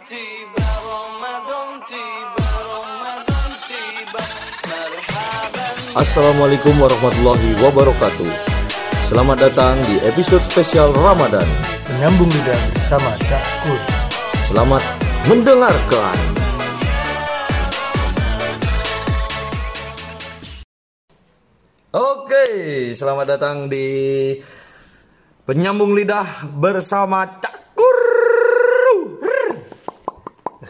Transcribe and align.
tiba, 0.00 0.64
Ramadan 0.88 1.68
tiba, 1.84 2.46
Ramadan 2.64 3.50
tiba. 3.68 4.22
Marhaban 4.64 5.76
Assalamualaikum 5.92 6.72
warahmatullahi 6.80 7.52
wabarakatuh 7.60 8.30
Selamat 9.12 9.36
datang 9.44 9.76
di 9.84 10.00
episode 10.08 10.40
spesial 10.48 10.96
Ramadan 10.96 11.44
Menyambung 11.92 12.32
lidah 12.32 12.60
bersama 12.72 13.12
Cak 13.20 13.44
Kur. 13.68 13.80
Selamat 14.48 14.82
mendengarkan 15.28 16.18
Oke, 21.92 22.46
selamat 22.96 23.26
datang 23.36 23.68
di 23.68 23.84
Penyambung 25.44 25.92
Lidah 25.92 26.48
bersama 26.56 27.28
Cakur 27.36 27.61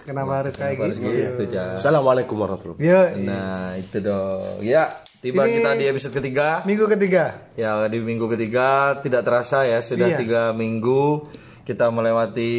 Kenapa 0.03 0.43
harus 0.43 0.55
kayak 0.55 0.75
gitu? 0.99 1.07
gitu, 1.07 1.43
Cak 1.49 1.79
Assalamualaikum 1.79 2.35
warahmatullahi 2.37 2.83
Ya, 2.83 3.15
Nah, 3.15 3.79
itu 3.79 3.99
dong 3.99 4.59
Ya, 4.59 4.99
tiba 5.19 5.47
Ini- 5.47 5.55
kita 5.59 5.71
di 5.75 5.85
episode 5.87 6.15
ketiga 6.15 6.67
minggu 6.67 6.91
ketiga. 6.91 7.55
Ya 7.55 7.87
di 7.87 8.03
minggu 8.03 8.27
ketiga 8.29 8.99
tidak 8.99 9.23
terasa 9.23 9.63
ya 9.63 9.79
sudah 9.79 10.11
Iya. 10.11 10.19
tiga 10.19 10.43
minggu 10.51 11.31
kita 11.63 11.95
melewati 11.95 12.51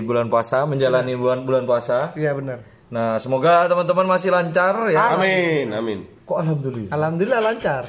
bulan 0.00 0.30
puasa 0.30 0.62
menjalani 0.62 1.18
bulan 1.18 1.42
bulan 1.42 1.66
puasa. 1.66 2.14
Iya 2.14 2.30
benar. 2.32 2.62
Nah 2.92 3.18
semoga 3.18 3.66
teman-teman 3.66 4.06
masih 4.06 4.30
lancar 4.30 4.86
ya. 4.86 5.18
Amin, 5.18 5.74
amin. 5.74 5.98
Kok 6.22 6.38
alhamdulillah? 6.38 6.90
Alhamdulillah 6.94 7.40
lancar. 7.42 7.82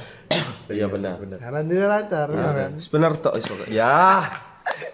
Iya 0.66 0.90
benar. 0.90 1.22
Alhamdulillah 1.22 1.90
lancar. 2.02 2.26
benar 2.26 2.52
kan? 2.58 2.70
Benar 2.90 3.10
tok 3.14 3.34
is 3.38 3.46
pokoknya. 3.46 3.70
Ya 3.70 3.94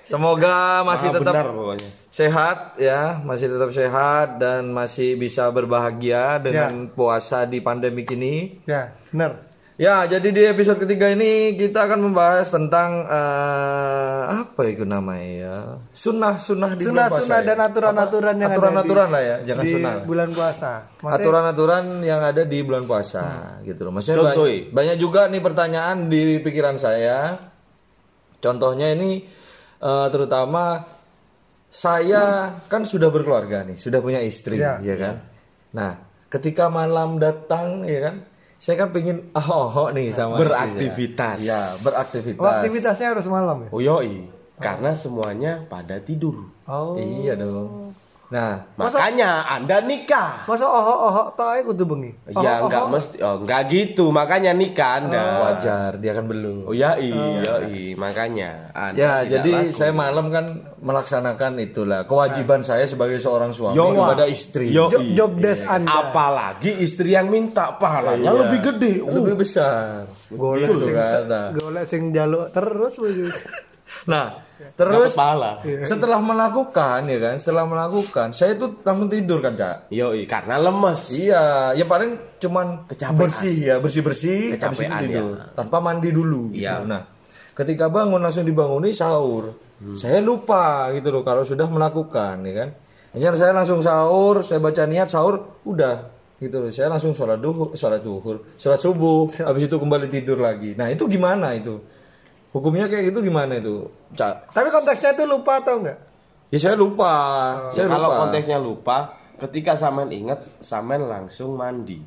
semoga 0.02 0.82
masih 0.82 1.08
tetap 1.10 1.34
benar 1.34 1.48
pokoknya. 1.50 1.90
sehat 2.10 2.58
ya 2.76 3.18
masih 3.20 3.46
tetap 3.48 3.70
sehat 3.70 4.36
dan 4.36 4.68
masih 4.68 5.14
bisa 5.14 5.46
berbahagia 5.48 6.38
dengan 6.38 6.90
puasa 6.90 7.44
di 7.44 7.58
pandemi 7.58 8.02
ini. 8.04 8.58
Ya, 8.66 8.92
benar. 9.10 9.46
Ya, 9.80 10.04
jadi 10.04 10.28
di 10.28 10.42
episode 10.44 10.76
ketiga 10.76 11.08
ini 11.08 11.56
kita 11.56 11.88
akan 11.88 12.04
membahas 12.04 12.52
tentang 12.52 13.00
eh, 13.00 14.20
apa 14.44 14.60
itu 14.68 14.84
namanya 14.84 15.24
ya? 15.32 15.56
Sunnah-sunnah 15.88 16.76
di 16.76 16.84
bulan 16.84 17.08
puasa. 17.08 17.24
Sunnah-sunnah 17.24 17.40
ya? 17.40 17.48
dan 17.48 17.58
aturan-aturan 17.64 18.34
yang 18.36 18.50
Aturan-aturan 18.52 19.08
ada 19.08 19.14
lah 19.16 19.22
ya, 19.24 19.36
jangan 19.48 19.64
di, 19.64 19.72
sunnah. 19.72 19.94
di 19.96 20.04
bulan 20.04 20.28
puasa. 20.36 20.70
Maksudnya, 21.00 21.16
Aturan-aturan 21.16 21.84
yang 22.04 22.20
ada 22.20 22.42
di 22.44 22.58
bulan 22.60 22.84
puasa 22.84 23.24
gitu 23.64 23.80
loh. 23.88 23.92
Maksudnya 23.96 24.16
ba- 24.20 24.24
Contohi. 24.36 24.58
banyak 24.68 24.96
juga 25.00 25.20
nih 25.32 25.40
pertanyaan 25.40 25.96
di 26.12 26.20
pikiran 26.44 26.76
saya. 26.76 27.18
Contohnya 28.36 28.92
ini 28.92 29.24
eh, 29.80 30.06
terutama 30.12 30.84
saya 31.70 32.54
kan 32.66 32.82
sudah 32.82 33.08
berkeluarga 33.08 33.62
nih, 33.62 33.78
sudah 33.78 34.02
punya 34.02 34.20
istri, 34.20 34.58
Ya. 34.58 34.82
ya 34.82 34.96
kan. 34.98 35.14
Nah, 35.70 35.92
ketika 36.26 36.66
malam 36.66 37.22
datang, 37.22 37.86
ya 37.86 38.10
kan, 38.10 38.26
saya 38.60 38.76
kan 38.84 38.90
pengen 38.90 39.30
oh, 39.32 39.70
oh 39.70 39.88
nih 39.94 40.10
sama 40.10 40.36
istri 40.36 40.50
saya. 40.50 40.50
Beraktivitas. 40.50 41.36
Ya, 41.40 41.62
beraktivitas. 41.80 42.42
oh, 42.42 42.50
aktivitasnya 42.50 43.06
harus 43.14 43.26
malam 43.30 43.56
ya. 43.64 43.68
Oh 43.70 43.80
yoi. 43.80 44.28
Karena 44.60 44.92
semuanya 44.92 45.64
pada 45.72 45.96
tidur. 46.04 46.52
Oh. 46.68 46.92
Iya 47.00 47.40
dong. 47.40 47.96
Nah, 48.30 48.62
Makanya 48.78 49.42
Anda 49.44 49.82
nikah. 49.82 50.46
Masa 50.46 50.62
oh 50.62 50.78
oh 51.02 51.34
tok 51.34 51.50
ae 51.50 51.60
kudu 51.60 51.82
bengi. 51.82 52.14
Ya 52.30 52.62
enggak 52.62 52.86
mesti 52.86 53.18
oh 53.18 53.42
enggak 53.42 53.66
gitu, 53.66 54.08
makanya 54.08 54.54
nikah 54.54 55.02
Anda. 55.02 55.22
wajar 55.44 55.98
dia 55.98 56.14
kan 56.14 56.24
belum. 56.24 56.62
Oh 56.62 56.70
ya 56.70 56.94
yoi, 56.94 57.94
makanya 57.94 58.70
Anda 58.70 58.94
Ya, 58.94 59.12
tidak 59.18 59.30
jadi 59.32 59.52
laku. 59.66 59.74
saya 59.74 59.90
malam 59.90 60.26
kan 60.28 60.46
melaksanakan 60.78 61.52
itulah 61.60 62.06
kewajiban 62.06 62.62
saya 62.62 62.86
sebagai 62.86 63.18
seorang 63.18 63.50
suami 63.50 63.74
Yo, 63.74 63.90
kepada 63.92 64.24
istri. 64.24 64.70
Yo, 64.70 64.86
Job, 64.88 65.02
job 65.10 65.32
desk 65.36 65.66
Anda. 65.66 65.90
apalagi 66.00 66.70
istri 66.78 67.12
yang 67.12 67.26
minta 67.26 67.74
pahalanya 67.74 68.30
Iya. 68.30 68.40
lebih 68.40 68.60
gede. 68.64 68.92
Uh. 69.00 69.10
lebih 69.12 69.34
besar. 69.36 70.06
Golek 70.30 70.70
sing 70.70 70.94
kan. 70.94 71.22
Nah, 71.26 71.46
golek 71.50 71.84
sing 71.84 72.02
jaluk 72.10 72.46
terus. 72.50 72.94
Nah, 74.06 74.38
terus 74.76 75.12
pahala. 75.16 75.64
setelah 75.82 76.20
melakukan 76.20 77.06
ya 77.08 77.18
kan, 77.18 77.34
setelah 77.40 77.64
melakukan, 77.64 78.32
saya 78.36 78.54
tuh 78.54 78.80
langsung 78.84 79.08
tidur 79.08 79.40
kan, 79.40 79.56
Cak. 79.56 79.92
Yoi, 79.92 80.24
karena 80.28 80.60
lemes. 80.60 81.10
Iya, 81.12 81.74
ya 81.76 81.84
paling 81.88 82.38
cuman 82.40 82.88
Kecapean. 82.88 83.18
bersih 83.18 83.56
ya, 83.56 83.76
bersih-bersih, 83.80 84.60
habis 84.60 84.78
itu 84.80 84.86
Kecapean, 84.86 85.00
tidur. 85.06 85.34
Tanpa 85.56 85.76
mandi 85.80 86.10
dulu 86.12 86.52
gitu. 86.52 86.64
Iya. 86.64 86.84
Nah, 86.84 87.02
ketika 87.56 87.88
bangun 87.88 88.20
langsung 88.20 88.44
dibangunin 88.44 88.92
sahur. 88.92 89.70
Saya 89.96 90.20
lupa 90.20 90.92
gitu 90.92 91.08
loh 91.08 91.24
kalau 91.24 91.40
sudah 91.40 91.64
melakukan 91.64 92.44
ya 92.44 92.52
kan. 92.52 92.68
Hanya 93.16 93.32
saya 93.32 93.52
langsung 93.56 93.80
sahur, 93.80 94.44
saya 94.44 94.60
baca 94.60 94.84
niat 94.86 95.08
sahur, 95.10 95.58
udah 95.64 96.20
gitu 96.38 96.56
loh. 96.62 96.70
Saya 96.70 96.92
langsung 96.92 97.16
sholat 97.16 97.40
duhur, 97.40 97.72
sholat 97.74 98.04
duhur, 98.04 98.44
sholat 98.60 98.78
subuh, 98.78 99.26
habis 99.48 99.66
itu 99.66 99.76
kembali 99.80 100.06
tidur 100.12 100.38
lagi. 100.38 100.76
Nah, 100.76 100.92
itu 100.92 101.08
gimana 101.08 101.56
itu? 101.56 101.80
Hukumnya 102.50 102.90
kayak 102.90 103.14
gitu 103.14 103.22
gimana 103.22 103.62
itu? 103.62 103.86
Cak. 104.18 104.50
Tapi 104.50 104.68
konteksnya 104.74 105.14
itu 105.14 105.22
lupa 105.22 105.62
atau 105.62 105.78
enggak? 105.78 105.98
Ya 106.50 106.58
saya 106.58 106.74
lupa. 106.74 107.12
saya 107.70 107.86
kalau 107.86 108.10
lupa. 108.10 108.18
konteksnya 108.26 108.58
lupa, 108.58 108.96
ketika 109.38 109.78
samen 109.78 110.10
inget, 110.10 110.42
samen 110.58 111.06
langsung 111.06 111.54
mandi. 111.54 112.02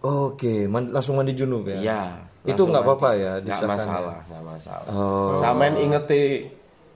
Oke, 0.00 0.64
man- 0.64 0.88
langsung 0.96 1.20
mandi 1.20 1.36
junub 1.36 1.68
ya. 1.68 1.76
Iya. 1.76 2.02
Itu 2.40 2.64
nggak 2.64 2.80
apa-apa 2.80 3.10
ya 3.20 3.32
Nggak 3.44 3.60
ya? 3.60 3.68
masalah, 3.68 4.16
nggak 4.24 4.44
masalah. 4.48 4.88
Oh. 4.88 5.36
Samen 5.44 5.76
ingete 5.76 6.48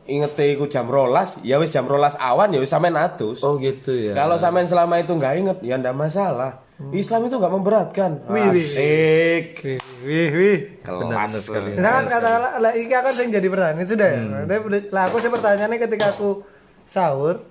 ingete 0.09 0.57
iku 0.57 0.65
jam 0.73 0.89
rolas, 0.89 1.37
ya 1.45 1.61
wis 1.61 1.69
jam 1.69 1.85
rolas 1.85 2.17
awan 2.17 2.49
ya 2.49 2.65
wis 2.65 2.73
samen 2.73 2.97
atus. 2.97 3.45
Oh 3.45 3.61
gitu 3.61 3.93
ya. 3.93 4.17
Kalau 4.17 4.41
samen 4.41 4.65
selama 4.65 5.05
itu 5.05 5.13
nggak 5.13 5.35
inget, 5.37 5.59
ya 5.61 5.77
ndak 5.77 5.93
masalah. 5.93 6.64
Islam 6.91 7.31
itu 7.31 7.39
nggak 7.39 7.55
memberatkan. 7.55 8.11
Wih, 8.27 8.51
wih. 8.51 8.67
Asik. 8.67 9.47
Wih, 9.63 9.79
wih, 10.03 10.29
wih. 10.29 10.59
Kelas 10.83 11.39
sekali. 11.39 11.79
Misalkan 11.79 12.05
katakanlah 12.11 12.53
lah 12.59 12.73
iki 12.75 12.91
kan 12.91 13.15
sing 13.15 13.31
jadi 13.31 13.47
pertanyaan 13.47 13.87
sudah 13.87 14.09
ya. 14.09 14.21
Tapi 14.43 14.61
udah- 14.61 14.89
lah 14.91 15.03
aku 15.07 15.17
sih 15.23 15.31
pertanyaannya 15.31 15.79
ketika 15.79 16.07
aku 16.11 16.43
sahur, 16.85 17.47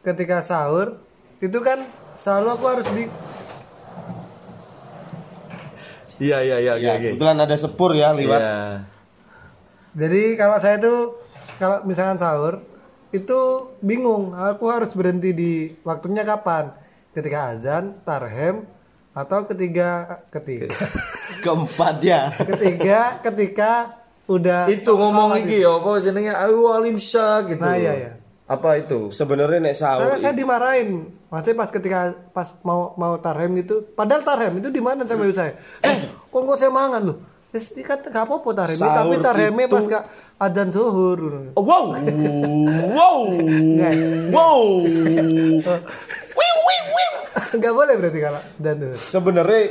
ketika 0.00 0.46
sahur 0.46 1.02
itu 1.38 1.58
kan 1.58 1.82
selalu 2.14 2.48
aku 2.52 2.64
harus 2.64 2.86
di 2.88 3.04
Iya 6.22 6.38
iya 6.38 6.56
iya 6.60 6.72
Ya, 6.78 6.92
oke, 6.94 6.94
oke. 6.94 7.08
kebetulan 7.10 7.38
ada 7.40 7.56
sepur 7.58 7.90
ya 7.92 8.14
liwat. 8.14 8.38
Iya. 8.38 8.56
Jadi 9.92 10.22
kalau 10.38 10.56
saya 10.62 10.78
tuh 10.78 11.18
kalau 11.58 11.82
misalkan 11.82 12.14
sahur 12.14 12.62
itu 13.10 13.38
bingung 13.82 14.30
aku 14.32 14.70
harus 14.70 14.94
berhenti 14.94 15.34
di 15.34 15.52
waktunya 15.82 16.22
kapan? 16.22 16.70
Ketika 17.12 17.38
azan, 17.52 18.00
tarhem 18.08 18.64
atau 19.12 19.44
ketiga 19.44 20.20
ketiga 20.32 20.72
Keempat 21.44 22.00
ya. 22.00 22.32
ketiga 22.32 23.20
ketika 23.20 24.00
udah 24.24 24.64
Itu 24.72 24.96
ngomong 24.96 25.36
iki 25.44 25.60
ya 25.60 25.76
apa 25.76 26.00
jenenge 26.00 26.32
awal 26.32 26.88
imsya 26.88 27.44
gitu. 27.44 27.60
Nah, 27.60 27.76
iya, 27.76 27.92
iya. 27.92 28.12
Apa 28.48 28.80
itu? 28.80 29.12
Sebenarnya 29.12 29.60
nek 29.60 29.76
sahur 29.76 30.16
saya, 30.16 30.32
saya 30.32 30.34
dimarahin 30.34 31.12
maksudnya 31.32 31.56
pas 31.64 31.70
ketika 31.72 32.00
pas 32.36 32.48
mau 32.60 32.92
mau 33.00 33.16
tarhem 33.16 33.52
itu 33.64 33.80
padahal 33.96 34.20
tarhem 34.20 34.52
itu 34.60 34.68
di 34.68 34.84
mana 34.84 35.08
sama 35.08 35.24
ibu 35.24 35.32
saya 35.32 35.56
eh 35.80 36.12
kok 36.28 36.40
kok 36.44 36.58
saya 36.60 36.68
mangan 36.68 37.02
loh 37.08 37.18
Terus 37.52 37.68
kan 37.84 38.00
gak 38.00 38.24
apa-apa 38.24 38.64
tarhem 38.64 38.80
Sahur 38.80 38.96
tapi 38.96 39.14
tarhemnya 39.20 39.68
pas 39.68 39.84
gak 39.84 40.08
adzan 40.40 40.72
zuhur 40.72 41.52
Oh, 41.52 41.60
wow. 41.60 41.92
wow. 44.32 44.64
wow. 46.34 47.10
Gak 47.62 47.72
boleh 47.72 47.94
berarti 47.94 48.18
kalau 48.18 48.40
zuhur 48.56 48.92
Sebenarnya 48.94 49.62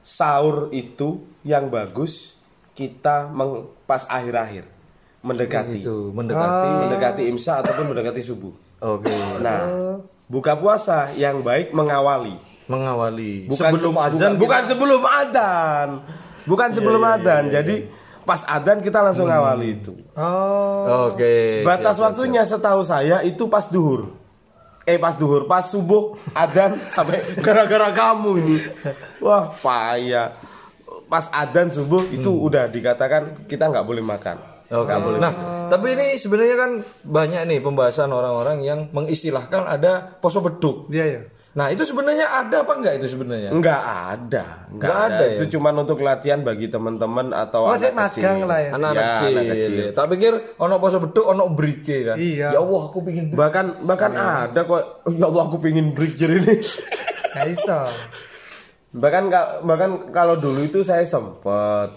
sahur 0.00 0.68
itu 0.70 1.22
yang 1.42 1.68
bagus 1.68 2.34
kita 2.72 3.28
meng- 3.28 3.68
pas 3.84 4.04
akhir-akhir 4.04 4.64
mendekati 5.20 5.80
Itu 5.80 6.10
mendekati. 6.10 6.68
mendekati 6.80 7.22
imsa 7.28 7.60
ataupun 7.60 7.92
mendekati 7.92 8.20
subuh. 8.20 8.52
Oke. 8.80 9.12
Nah, 9.38 10.00
buka 10.26 10.56
puasa 10.56 11.12
yang 11.12 11.44
baik 11.44 11.76
mengawali. 11.76 12.40
Mengawali. 12.64 13.44
Bukan 13.44 13.68
sebelum 13.68 13.94
se- 13.94 14.04
azan 14.08 14.32
bukan, 14.32 14.40
bukan 14.40 14.62
sebelum 14.64 15.02
adzan. 15.04 15.88
Bukan 16.48 16.68
sebelum 16.72 17.02
adzan. 17.04 17.44
Jadi 17.52 17.74
pas 18.24 18.40
adzan 18.48 18.80
kita 18.80 19.04
langsung 19.04 19.28
ngawali 19.28 19.68
itu. 19.76 19.92
oh 20.16 21.12
Oke. 21.12 21.60
Batas 21.60 21.92
siap, 21.92 21.94
siap, 21.94 22.04
waktunya 22.16 22.42
setahu 22.42 22.80
saya 22.80 23.20
itu 23.20 23.44
pas 23.44 23.68
duhur. 23.68 24.16
Eh 24.90 24.98
pas 24.98 25.14
duhur, 25.14 25.46
pas 25.46 25.62
subuh 25.62 26.18
adzan 26.34 26.74
sampai 26.90 27.22
gara-gara 27.38 27.94
kamu 27.94 28.30
ini. 28.42 28.56
Wah, 29.22 29.54
payah. 29.62 30.34
Pas 31.06 31.30
adzan 31.30 31.70
subuh 31.70 32.10
itu 32.10 32.26
udah 32.26 32.66
dikatakan 32.66 33.46
kita 33.46 33.70
nggak 33.70 33.86
boleh 33.86 34.02
makan. 34.02 34.36
Oke. 34.70 34.90
Nah, 35.18 35.66
tapi 35.70 35.94
ini 35.94 36.18
sebenarnya 36.18 36.56
kan 36.58 36.70
banyak 37.06 37.42
nih 37.46 37.58
pembahasan 37.62 38.10
orang-orang 38.10 38.62
yang 38.66 38.90
mengistilahkan 38.90 39.66
ada 39.66 40.18
poso 40.18 40.42
beduk. 40.42 40.90
iya 40.90 41.06
ya 41.06 41.22
Nah 41.50 41.66
itu 41.66 41.82
sebenarnya 41.82 42.26
ada 42.26 42.62
apa 42.62 42.72
enggak 42.72 42.94
itu 42.96 43.10
sebenarnya? 43.10 43.50
Enggak 43.50 43.82
ada, 43.82 44.44
enggak 44.66 44.86
Nggak 44.86 44.94
ada. 44.96 45.10
ada 45.10 45.24
ya? 45.24 45.34
Itu 45.34 45.44
cuman 45.50 45.74
untuk 45.78 45.98
latihan 45.98 46.40
bagi 46.40 46.66
teman-teman 46.66 47.26
atau 47.32 47.66
Oh, 47.66 47.74
sih 47.74 47.90
anak 47.90 48.14
kecil. 48.14 48.46
lah 48.46 48.58
ya. 48.60 48.70
Anak-anak 48.72 48.94
Ya, 48.96 49.08
kecil. 49.10 49.30
anak 49.32 49.46
kecil. 49.52 49.74
Tak 49.90 50.06
pikir 50.08 50.32
ono 50.56 50.74
poso 50.76 50.96
beduk 51.00 51.26
ono 51.26 51.42
brike 51.50 51.98
kan. 52.04 52.16
Iya. 52.16 52.48
Ya 52.50 52.60
Allah 52.60 52.82
aku 52.84 52.98
pingin 53.00 53.24
Bahkan 53.32 53.66
bahkan 53.82 54.12
ada 54.14 54.60
kok 54.62 54.82
ya 55.08 55.26
Allah 55.26 55.42
aku 55.44 55.56
pingin 55.58 55.90
bridger 55.90 56.30
ini. 56.32 56.54
Gak 57.34 57.46
iso. 57.48 57.80
bahkan 58.92 59.26
ka- 59.26 59.58
bahkan 59.60 59.90
kalau 60.10 60.34
dulu 60.34 60.60
itu 60.60 60.82
saya 60.82 61.02
sempet 61.02 61.94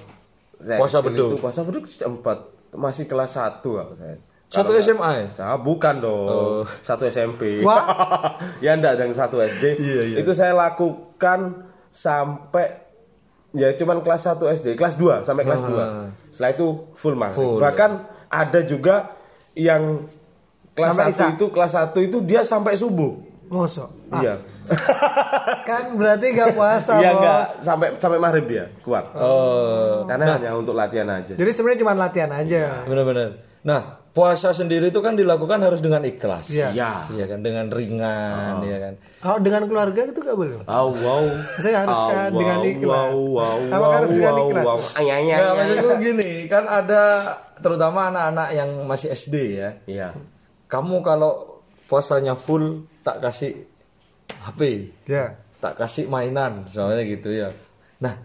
saya 0.56 0.78
Puasa 0.78 0.98
kecil 1.00 1.10
beduk. 1.10 1.28
itu 1.28 1.38
puasa 1.40 1.62
beduk 1.62 1.84
sempat 1.86 2.38
masih 2.72 3.06
kelas 3.06 3.34
1 3.34 3.66
aku 3.66 3.94
saya. 3.96 4.18
Satu 4.54 4.72
SMA 4.78 5.10
ya? 5.34 5.58
Bukan 5.58 5.96
dong. 5.98 6.28
Oh. 6.30 6.62
Satu 6.86 7.10
SMP. 7.10 7.66
Wah. 7.66 7.82
ya 8.66 8.78
enggak 8.78 9.02
yang 9.02 9.10
satu 9.10 9.42
SD. 9.42 9.82
Iya, 9.82 10.02
iya. 10.14 10.18
Itu 10.22 10.38
saya 10.38 10.54
lakukan 10.54 11.66
sampai 11.90 12.86
ya 13.54 13.74
cuman 13.78 14.02
kelas 14.02 14.30
1 14.30 14.38
SD, 14.62 14.68
kelas 14.78 14.98
2 14.98 15.26
sampai 15.26 15.44
kelas 15.46 15.62
2. 15.66 16.34
Setelah 16.34 16.52
itu 16.54 16.68
full 16.94 17.18
maghrib. 17.18 17.38
Full, 17.38 17.58
Bahkan 17.62 17.92
ada 18.30 18.60
juga 18.66 19.14
yang 19.54 20.10
kelas 20.74 20.98
Sampai 20.98 21.14
1 21.14 21.18
isya. 21.18 21.28
itu 21.38 21.46
kelas 21.54 21.74
1 21.74 22.08
itu 22.10 22.18
dia 22.22 22.42
sampai 22.46 22.74
subuh. 22.78 23.14
Mosok. 23.50 23.90
Iya. 24.18 24.42
Kan 25.70 25.94
berarti 25.94 26.34
gak 26.34 26.58
puasa, 26.58 26.98
Iya 26.98 27.10
enggak 27.14 27.44
sampai 27.62 27.88
sampai 28.02 28.18
maghrib 28.18 28.46
dia 28.50 28.66
kuat. 28.82 29.06
Oh, 29.14 30.06
Karena 30.10 30.38
hanya 30.38 30.58
untuk 30.58 30.74
latihan 30.74 31.06
aja. 31.10 31.38
Jadi 31.38 31.52
sebenarnya 31.54 31.80
cuma 31.86 31.94
latihan 31.94 32.32
aja. 32.34 32.82
benar-benar. 32.90 33.38
Nah, 33.62 34.03
puasa 34.14 34.54
sendiri 34.54 34.94
itu 34.94 35.02
kan 35.02 35.18
dilakukan 35.18 35.58
harus 35.58 35.82
dengan 35.82 36.06
ikhlas. 36.06 36.46
Iya. 36.54 36.70
Ya. 36.72 36.92
Iya 37.10 37.26
kan 37.26 37.42
dengan 37.42 37.66
ringan, 37.68 38.62
ya 38.62 38.78
kan. 38.78 38.94
Kalau 39.20 39.38
dengan 39.42 39.66
keluarga 39.66 40.02
itu 40.06 40.20
gak 40.22 40.38
boleh. 40.38 40.62
Oh, 40.70 40.94
wow. 40.94 41.26
Saya 41.58 41.76
harus 41.82 41.98
Oh, 41.98 42.10
kan 42.14 42.30
dengan 42.30 42.60
wow, 42.62 42.70
ikhlas. 42.70 43.10
Wow, 43.10 43.18
wow, 43.34 43.58
Apa 43.68 43.82
wow, 43.82 43.92
harus 43.98 44.10
dengan 44.14 44.34
wow, 44.34 44.44
ikhlas? 44.46 44.66
wow. 44.70 44.80
Ay, 44.94 45.08
ay, 45.10 45.24
ay, 45.34 45.42
maksudku 45.58 45.90
ay. 45.90 46.00
gini, 46.00 46.32
kan 46.46 46.64
ada 46.70 47.02
terutama 47.58 48.00
anak-anak 48.14 48.50
yang 48.54 48.70
masih 48.86 49.10
SD 49.12 49.36
ya. 49.58 49.70
Iya. 49.90 50.08
Kamu 50.70 51.02
kalau 51.02 51.62
puasanya 51.90 52.38
full 52.38 52.86
tak 53.02 53.18
kasih 53.20 53.66
HP, 54.46 54.94
Ya. 55.10 55.42
tak 55.58 55.74
kasih 55.74 56.06
mainan, 56.06 56.70
soalnya 56.70 57.02
gitu 57.02 57.34
ya. 57.34 57.50
Nah, 57.98 58.22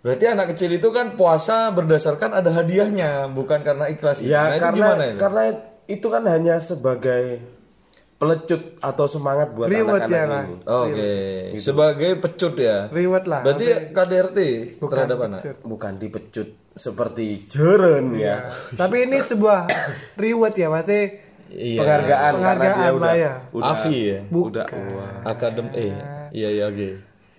berarti 0.00 0.24
anak 0.26 0.46
kecil 0.52 0.70
itu 0.72 0.88
kan 0.90 1.14
puasa 1.14 1.68
berdasarkan 1.70 2.32
ada 2.32 2.50
hadiahnya, 2.52 3.28
bukan 3.28 3.60
karena 3.60 3.86
ikhlas. 3.86 4.20
itu. 4.20 4.32
Ya 4.32 4.44
nah, 4.44 4.50
itu 4.50 4.62
karena 4.62 4.76
gimana 4.76 5.02
itu? 5.04 5.18
karena 5.18 5.42
itu 5.86 6.06
kan 6.06 6.22
hanya 6.24 6.56
sebagai 6.56 7.22
pelecut 8.16 8.76
atau 8.78 9.06
semangat 9.08 9.56
buat 9.56 9.66
Reward 9.66 10.04
anak-anak 10.04 10.12
ya 10.12 10.24
lah. 10.28 10.44
ini. 10.44 10.56
Oke, 10.68 11.12
sebagai 11.56 12.10
pecut 12.16 12.54
ya. 12.56 12.76
Reward 12.88 13.24
lah. 13.24 13.40
Berarti 13.40 13.64
KDRT 13.90 14.38
terhadap 14.78 15.18
anak. 15.24 15.40
pecut. 15.40 15.56
Bukan 15.64 15.92
dipecut 15.96 16.48
seperti 16.76 17.48
jeren 17.48 18.12
ya. 18.14 18.52
Tapi 18.76 19.08
ini 19.08 19.24
sebuah 19.24 19.66
reward 20.16 20.54
ya, 20.54 20.68
masih 20.68 21.02
Iya. 21.50 21.82
Penghargaan, 21.82 22.06
karena 22.14 22.38
Penghargaan 22.38 22.78
dia 22.78 22.90
udah, 22.94 23.02
lah 23.02 23.14
ya. 23.18 23.32
udah 23.50 23.74
Afi 23.74 23.96
ya. 24.06 24.18
udah 24.30 24.64
wah. 24.70 25.12
Akadem 25.26 25.66
eh 25.74 25.90
iya 26.30 26.48
iya 26.54 26.64
oke. 26.70 26.88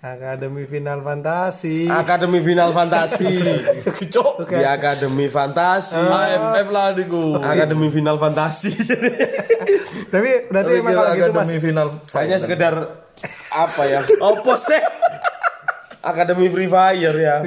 Akademi 0.01 0.65
Final 0.65 1.05
Fantasi. 1.05 1.85
Akademi 1.85 2.41
Final 2.41 2.73
Fantasi. 2.73 3.37
Cok. 4.17 4.49
Di 4.49 4.65
Akademi 4.65 5.29
Fantasi. 5.29 5.93
AFF 5.93 6.67
lah 6.73 6.89
adikku. 6.89 7.37
Akademi 7.37 7.93
Final 7.93 8.17
Fantasi. 8.17 8.73
Tapi 10.13 10.49
berarti 10.49 10.71
emang 10.81 10.93
kalau 10.97 11.13
gitu 11.13 11.29
akademi 11.29 11.53
Mas. 11.53 11.61
final. 11.61 11.87
Hanya 12.17 12.37
sekedar 12.41 12.73
apa 13.53 13.83
ya? 13.85 14.01
Opo 14.33 14.57
sih? 14.57 14.81
Akademi 16.01 16.49
Free 16.49 16.65
Fire 16.65 17.17
ya. 17.21 17.45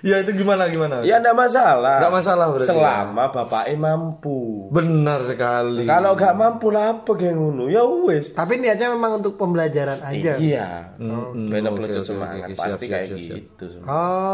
Ya 0.00 0.24
itu 0.24 0.40
gimana 0.40 0.72
gimana? 0.72 1.04
Ya 1.04 1.20
enggak 1.20 1.36
masalah. 1.36 2.00
Nggak 2.00 2.14
masalah 2.16 2.46
berarti. 2.48 2.72
Selama 2.72 3.24
bapaknya 3.28 3.76
mampu. 3.76 4.47
Benar 4.68 5.24
sekali. 5.24 5.82
Kalau 5.82 6.12
nggak 6.12 6.34
mampu 6.34 6.68
lah 6.68 6.84
apa 6.94 7.10
kayak 7.10 7.34
ngono? 7.34 7.66
Ya 7.66 7.80
wes. 7.80 8.30
Tapi 8.30 8.56
niatnya 8.56 8.90
memang 8.90 9.18
untuk 9.18 9.34
pembelajaran 9.34 9.98
aja. 10.00 10.36
Iya. 10.36 10.92
Hmm, 10.96 11.48
Beda 11.48 11.70
pelecut 11.70 12.04
semangat 12.04 12.52
pasti 12.52 12.84
siap, 12.84 12.92
kayak 12.92 13.06
siap, 13.06 13.18
siap. 13.18 13.36
gitu. 13.38 13.66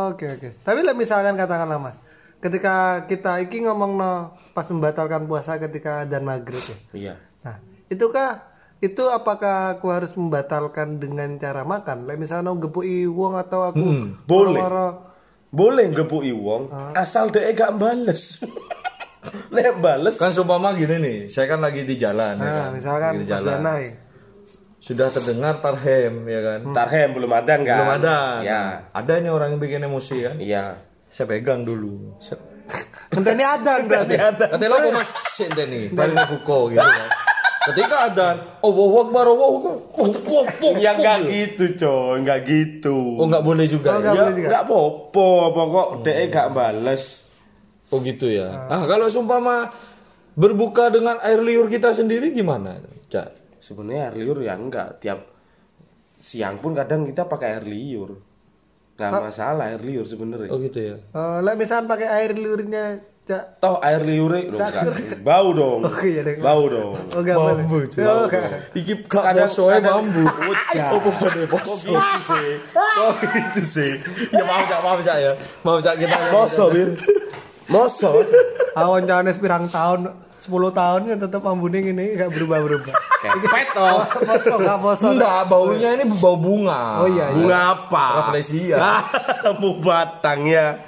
Oke 0.05 0.25
oke. 0.29 0.49
Tapi 0.61 0.81
lah 0.81 0.93
misalkan 0.93 1.35
katakanlah 1.35 1.79
mas, 1.79 1.97
ketika 2.39 2.75
kita 3.05 3.39
iki 3.41 3.63
ngomong 3.63 3.95
no 3.95 4.13
pas 4.51 4.67
membatalkan 4.67 5.25
puasa 5.25 5.57
ketika 5.57 6.03
dan 6.03 6.23
maghrib 6.23 6.61
ya. 6.61 6.77
Iya. 6.93 7.15
Nah, 7.41 7.57
itu 7.87 8.07
kah 8.09 8.51
itu 8.79 9.07
apakah 9.07 9.57
aku 9.73 9.87
harus 9.89 10.13
membatalkan 10.13 10.99
dengan 10.99 11.37
cara 11.37 11.63
makan? 11.63 12.05
Like 12.05 12.19
misalnya 12.19 12.49
no 12.49 12.59
gepuki 12.59 13.05
wong 13.05 13.39
atau 13.39 13.67
aku 13.67 13.81
boleh. 14.25 14.59
loro-loro- 14.59 14.99
Boleh 15.49 15.87
gepuki 15.89 16.35
wong 16.35 16.67
asal 16.93 17.31
dia 17.31 17.47
gak 17.49 17.79
bales. 17.79 18.43
Nek 19.53 19.81
bales 19.81 20.15
kan 20.21 20.31
seumpama 20.31 20.76
gini 20.76 20.97
nih, 21.00 21.19
saya 21.32 21.49
kan 21.49 21.61
lagi 21.65 21.85
di 21.85 21.97
jalan 21.97 22.37
ya 22.37 22.44
Nah, 22.44 22.53
kan? 22.53 22.71
misalkan 22.76 23.11
Lagi 23.15 23.21
di 23.21 23.26
jalan. 23.26 23.55
Danai. 23.61 23.85
Sudah 24.85 25.09
terdengar 25.09 25.65
tarhem 25.65 26.15
ya 26.29 26.41
kan. 26.44 26.61
tarhem 26.76 27.09
belum 27.17 27.32
ada 27.32 27.55
kan? 27.56 27.76
Belum 27.81 27.93
ada. 27.97 28.19
Ya. 28.44 28.62
Ada 28.93 29.12
nih 29.25 29.32
orang 29.32 29.56
yang 29.56 29.61
bikin 29.65 29.81
emosi 29.88 30.17
kan. 30.29 30.37
Iya. 30.37 30.76
Saya 31.09 31.25
pegang 31.31 31.65
dulu. 31.65 32.21
Ini 33.15 33.44
ada 33.44 33.81
berarti. 33.81 34.15
Katanya 34.19 34.69
lo 34.69 34.88
mas 34.93 35.09
sih 35.32 35.49
nih, 35.49 35.93
balik 35.93 36.17
buko 36.37 36.69
gitu 36.73 36.85
kan. 36.85 37.09
Ketika 37.65 38.12
ada, 38.12 38.29
oh 38.61 38.76
wow 38.76 39.09
akbar, 39.09 39.25
oh 39.25 39.37
wow 39.41 39.50
akbar, 39.56 39.76
oh 39.81 40.12
wow 40.21 40.44
wow. 40.44 40.73
Ya 40.76 40.93
enggak 40.93 41.25
gitu, 41.25 41.65
coy, 41.81 42.21
enggak 42.21 42.44
gitu. 42.44 43.17
Oh 43.17 43.25
nggak 43.25 43.41
boleh 43.41 43.65
juga. 43.65 43.88
Oh, 43.88 43.97
ya? 43.97 44.00
nggak 44.05 44.12
ya 44.12 44.21
boleh 44.21 44.35
juga. 44.37 44.49
enggak 44.53 44.65
apa-apa, 44.69 45.29
pokok 45.49 45.88
dia 46.05 46.25
gak 46.29 46.49
bales. 46.53 47.03
Oh 47.94 48.02
gitu 48.02 48.26
ya. 48.26 48.67
Ah 48.67 48.82
kalau 48.91 49.06
sumpama 49.06 49.70
berbuka 50.35 50.91
dengan 50.91 51.23
air 51.23 51.38
liur 51.38 51.70
kita 51.70 51.94
sendiri 51.94 52.35
gimana? 52.35 52.82
Cak. 53.06 53.62
Sebenarnya 53.62 54.11
air 54.11 54.17
liur 54.19 54.43
ya 54.43 54.58
enggak, 54.58 54.99
tiap 54.99 55.31
siang 56.19 56.58
pun 56.58 56.75
kadang 56.75 57.06
kita 57.06 57.31
pakai 57.31 57.62
air 57.62 57.64
liur. 57.70 58.19
Nggak 58.99 59.31
masalah 59.31 59.70
air 59.70 59.82
liur 59.87 60.11
sebenarnya. 60.11 60.50
Oh 60.50 60.58
gitu 60.58 60.79
ya. 60.82 60.96
Oh, 61.14 61.38
lah 61.38 61.55
misalkan 61.55 61.87
pakai 61.87 62.11
air 62.11 62.35
liurnya 62.35 62.99
Cak. 63.25 63.56
Toh 63.56 63.81
air 63.81 64.05
liurnya 64.05 64.52
loh, 64.52 64.61
enggak. 64.61 64.85
bau 65.25 65.49
dong. 65.56 65.81
Oh, 65.88 65.97
iya 66.05 66.20
deh. 66.20 66.37
Bau 66.44 66.69
dong. 66.69 66.93
Oh, 66.93 67.20
enggak. 67.25 67.37
Bambu. 67.40 67.79
Oh, 67.81 68.25
enggak. 68.29 68.44
Iki 68.76 68.93
kak 69.08 69.25
posoe 69.32 69.81
bambu. 69.81 70.25
Oh 70.93 71.00
bukan 71.00 71.49
poso. 71.49 71.88
gitu 71.88 72.05
sih. 72.29 72.52
Oh 72.76 73.14
itu 73.17 73.62
sih. 73.64 73.93
Ya 74.29 74.44
maaf 74.44 74.69
cak, 74.69 74.81
maaf 74.85 75.00
cak 75.00 75.17
ya. 75.25 75.32
Maaf 75.64 75.81
cak 75.81 75.94
kita. 76.05 76.17
Moso, 76.37 76.64
Bir. 76.75 76.88
Moso. 77.66 78.25
Awan 78.75 79.05
jalan 79.05 79.32
pirang 79.34 79.66
tahun 79.66 80.12
10 80.44 80.52
tahun 80.76 81.00
ya 81.08 81.16
tetap 81.16 81.40
ambune 81.49 81.81
gini 81.81 82.12
enggak 82.12 82.37
berubah-berubah. 82.37 82.94
Kepet 83.25 83.69
toh. 83.72 83.99
Poso 84.04 84.54
enggak 84.61 84.78
poso. 84.78 85.06
Enggak, 85.11 85.38
baunya 85.49 85.88
ini 85.97 86.04
bau 86.14 86.37
bunga. 86.37 87.00
Oh 87.00 87.09
iya, 87.09 87.33
iya. 87.33 87.37
Bunga 87.40 87.59
apa? 87.73 88.06
Rafflesia. 88.21 88.76
Bu 89.56 89.80
batangnya. 89.80 90.85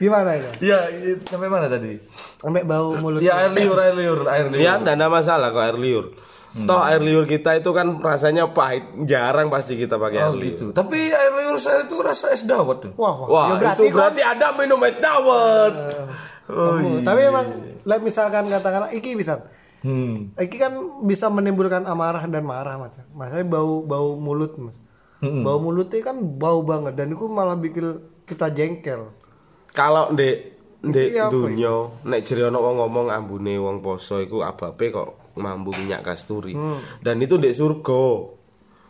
Gimana 0.00 0.34
itu? 0.34 0.50
Iya, 0.66 0.78
i- 0.88 1.20
sampai 1.22 1.46
mana 1.46 1.68
tadi? 1.68 2.00
Sampai 2.40 2.64
bau 2.64 2.96
mulut. 2.96 3.20
Ya 3.20 3.38
air 3.38 3.52
liur, 3.52 3.76
air 3.76 3.94
liur, 3.94 4.20
air 4.26 4.46
liur. 4.50 4.58
Ya 4.58 4.74
enggak 4.74 4.98
ada 4.98 5.06
masalah 5.06 5.52
kok 5.52 5.62
air 5.62 5.78
liur. 5.78 6.16
Toh 6.56 6.80
air 6.80 7.04
liur 7.04 7.28
kita 7.28 7.60
itu 7.60 7.68
kan 7.68 8.00
rasanya 8.00 8.48
pahit, 8.48 8.88
jarang 9.04 9.52
pasti 9.52 9.76
kita 9.76 10.00
pakai 10.00 10.24
Oh 10.24 10.32
air 10.32 10.36
liur. 10.40 10.44
gitu. 10.48 10.66
Tapi 10.72 11.12
air 11.12 11.32
liur 11.36 11.60
saya 11.60 11.84
itu 11.84 12.00
rasa 12.00 12.32
es 12.32 12.48
dawet 12.48 12.80
tuh. 12.80 12.92
Wah, 12.96 13.12
wah. 13.12 13.28
Wah, 13.28 13.44
Ya 13.60 13.76
itu 13.76 13.92
berarti 13.92 14.24
ada 14.24 14.56
minum 14.56 14.80
es 14.80 14.96
dawet. 14.96 15.72
Oh, 16.48 16.80
Kamu. 16.80 17.04
Tapi 17.04 17.20
emang 17.28 17.46
like 17.84 18.00
misalkan 18.00 18.48
katakanlah 18.48 18.88
iki 18.90 19.12
bisa. 19.12 19.44
Hmm. 19.84 20.32
Iki 20.32 20.56
kan 20.56 20.72
bisa 21.04 21.28
menimbulkan 21.28 21.84
amarah 21.84 22.24
dan 22.24 22.40
marah 22.42 22.80
mas. 22.80 22.96
Masanya 23.12 23.44
bau 23.44 23.84
bau 23.84 24.16
mulut 24.16 24.56
mas. 24.56 24.80
Bau 25.20 25.58
mulutnya 25.58 26.00
kan 26.00 26.16
bau 26.16 26.62
banget 26.62 26.94
dan 26.94 27.10
itu 27.10 27.26
malah 27.26 27.58
bikin 27.58 28.00
kita 28.24 28.48
jengkel. 28.48 29.10
Kalau 29.72 30.08
ndek 30.08 30.55
ndek 30.86 31.10
dunya 31.28 31.74
nek 32.02 32.20
jere 32.22 32.46
ono 32.46 32.58
wong 32.58 32.76
ngomong 32.78 33.06
ambune 33.08 33.54
wong 33.56 33.78
poso 33.78 34.18
iku 34.18 34.40
abape 34.40 34.88
kok 34.88 35.08
mambu 35.34 35.74
minyak 35.74 36.00
kasturi. 36.02 36.54
Dan 36.98 37.18
itu 37.18 37.34
ndek 37.34 37.52
surga. 37.52 38.04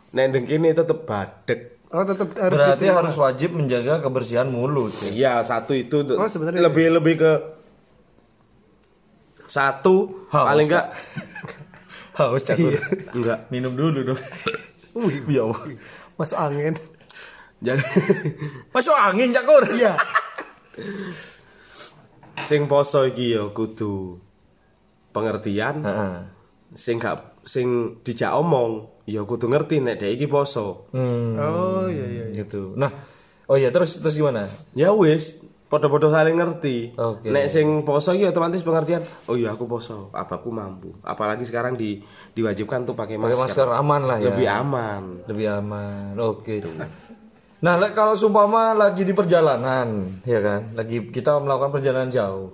Nek 0.09 0.25
ndek 0.27 0.43
kene 0.45 0.69
tetep 0.71 1.03
badek. 1.03 1.61
Oh 1.87 2.03
tetap 2.03 2.35
harus 2.35 2.51
Berarti 2.53 2.83
diterima. 2.83 2.99
harus 2.99 3.15
wajib 3.15 3.49
menjaga 3.53 3.99
kebersihan 3.99 4.45
mulut. 4.45 4.91
ya. 5.01 5.07
Iya, 5.09 5.33
satu 5.41 5.71
itu 5.71 6.03
tuh 6.03 6.15
Oh, 6.15 6.27
sebenarnya 6.27 6.59
lebih 6.61 6.91
lebih 6.93 7.15
ke 7.17 7.31
satu 9.47 10.27
Haus, 10.27 10.43
paling 10.45 10.67
enggak 10.67 10.87
Haus 12.19 12.43
cak. 12.43 12.57
enggak. 13.13 13.39
Minum 13.47 13.71
dulu 13.71 14.03
dong. 14.03 14.19
Wih, 14.97 15.23
Ya 15.29 15.45
Allah. 15.45 15.63
masuk 16.15 16.35
angin. 16.35 16.73
Jadi 17.57 17.81
Masuk 18.75 18.91
angin 18.91 19.29
cakur. 19.31 19.63
Iya. 19.69 19.95
Sing 22.39 22.65
poso 22.65 23.03
iki 23.03 23.33
ya 23.33 23.49
kudu 23.49 24.21
pengertian, 25.09 25.81
Heeh. 25.81 26.15
sing 26.73 26.97
gak 26.97 27.41
sing 27.41 27.67
dijak 28.03 28.35
omong 28.35 28.85
ya 29.07 29.23
kudu 29.23 29.47
ngerti 29.47 29.79
nek 29.79 29.97
dhek 29.97 30.13
iki 30.13 30.27
poso. 30.27 30.91
Hmm, 30.91 31.39
Oh 31.39 31.87
iya 31.87 32.05
iya. 32.05 32.25
iya. 32.29 32.37
gitu. 32.37 32.75
Nah, 32.75 32.91
oh 33.45 33.55
iya 33.55 33.71
terus 33.71 33.97
terus 33.97 34.13
gimana? 34.13 34.45
Ya 34.73 34.91
wis, 34.91 35.39
padha-padha 35.65 36.11
saling 36.13 36.35
ngerti. 36.35 36.93
Oke. 36.93 37.31
Nek 37.31 37.47
sing 37.47 37.65
poso 37.81 38.11
iki 38.11 38.27
otomatis 38.27 38.61
pengertian, 38.61 39.01
oh 39.25 39.33
iya 39.33 39.51
aku 39.51 39.65
poso, 39.65 40.11
apa 40.11 40.37
aku 40.37 40.51
mampu. 40.51 40.91
Apalagi 41.01 41.41
sekarang 41.41 41.73
di 41.73 42.03
diwajibkan 42.31 42.83
tuh 42.83 42.93
pakai 42.93 43.15
Pakai 43.15 43.33
masker. 43.33 43.63
masker 43.63 43.67
aman 43.73 44.01
lah 44.03 44.17
ya. 44.19 44.29
Lebih 44.29 44.47
aman. 44.47 45.03
Lebih 45.25 45.47
aman. 45.55 46.11
Oke. 46.19 46.61
Nah, 47.57 47.73
kalau 47.97 48.13
sumpama 48.13 48.77
lagi 48.77 49.01
di 49.01 49.17
perjalanan, 49.17 50.21
ya 50.21 50.39
kan? 50.45 50.77
Lagi 50.77 51.09
kita 51.09 51.41
melakukan 51.41 51.73
perjalanan 51.73 52.13
jauh. 52.13 52.53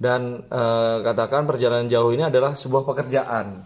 Dan 0.00 0.48
eh, 0.48 0.96
katakan 1.04 1.44
perjalanan 1.44 1.84
jauh 1.84 2.08
ini 2.08 2.24
adalah 2.24 2.56
sebuah 2.56 2.88
pekerjaan. 2.88 3.60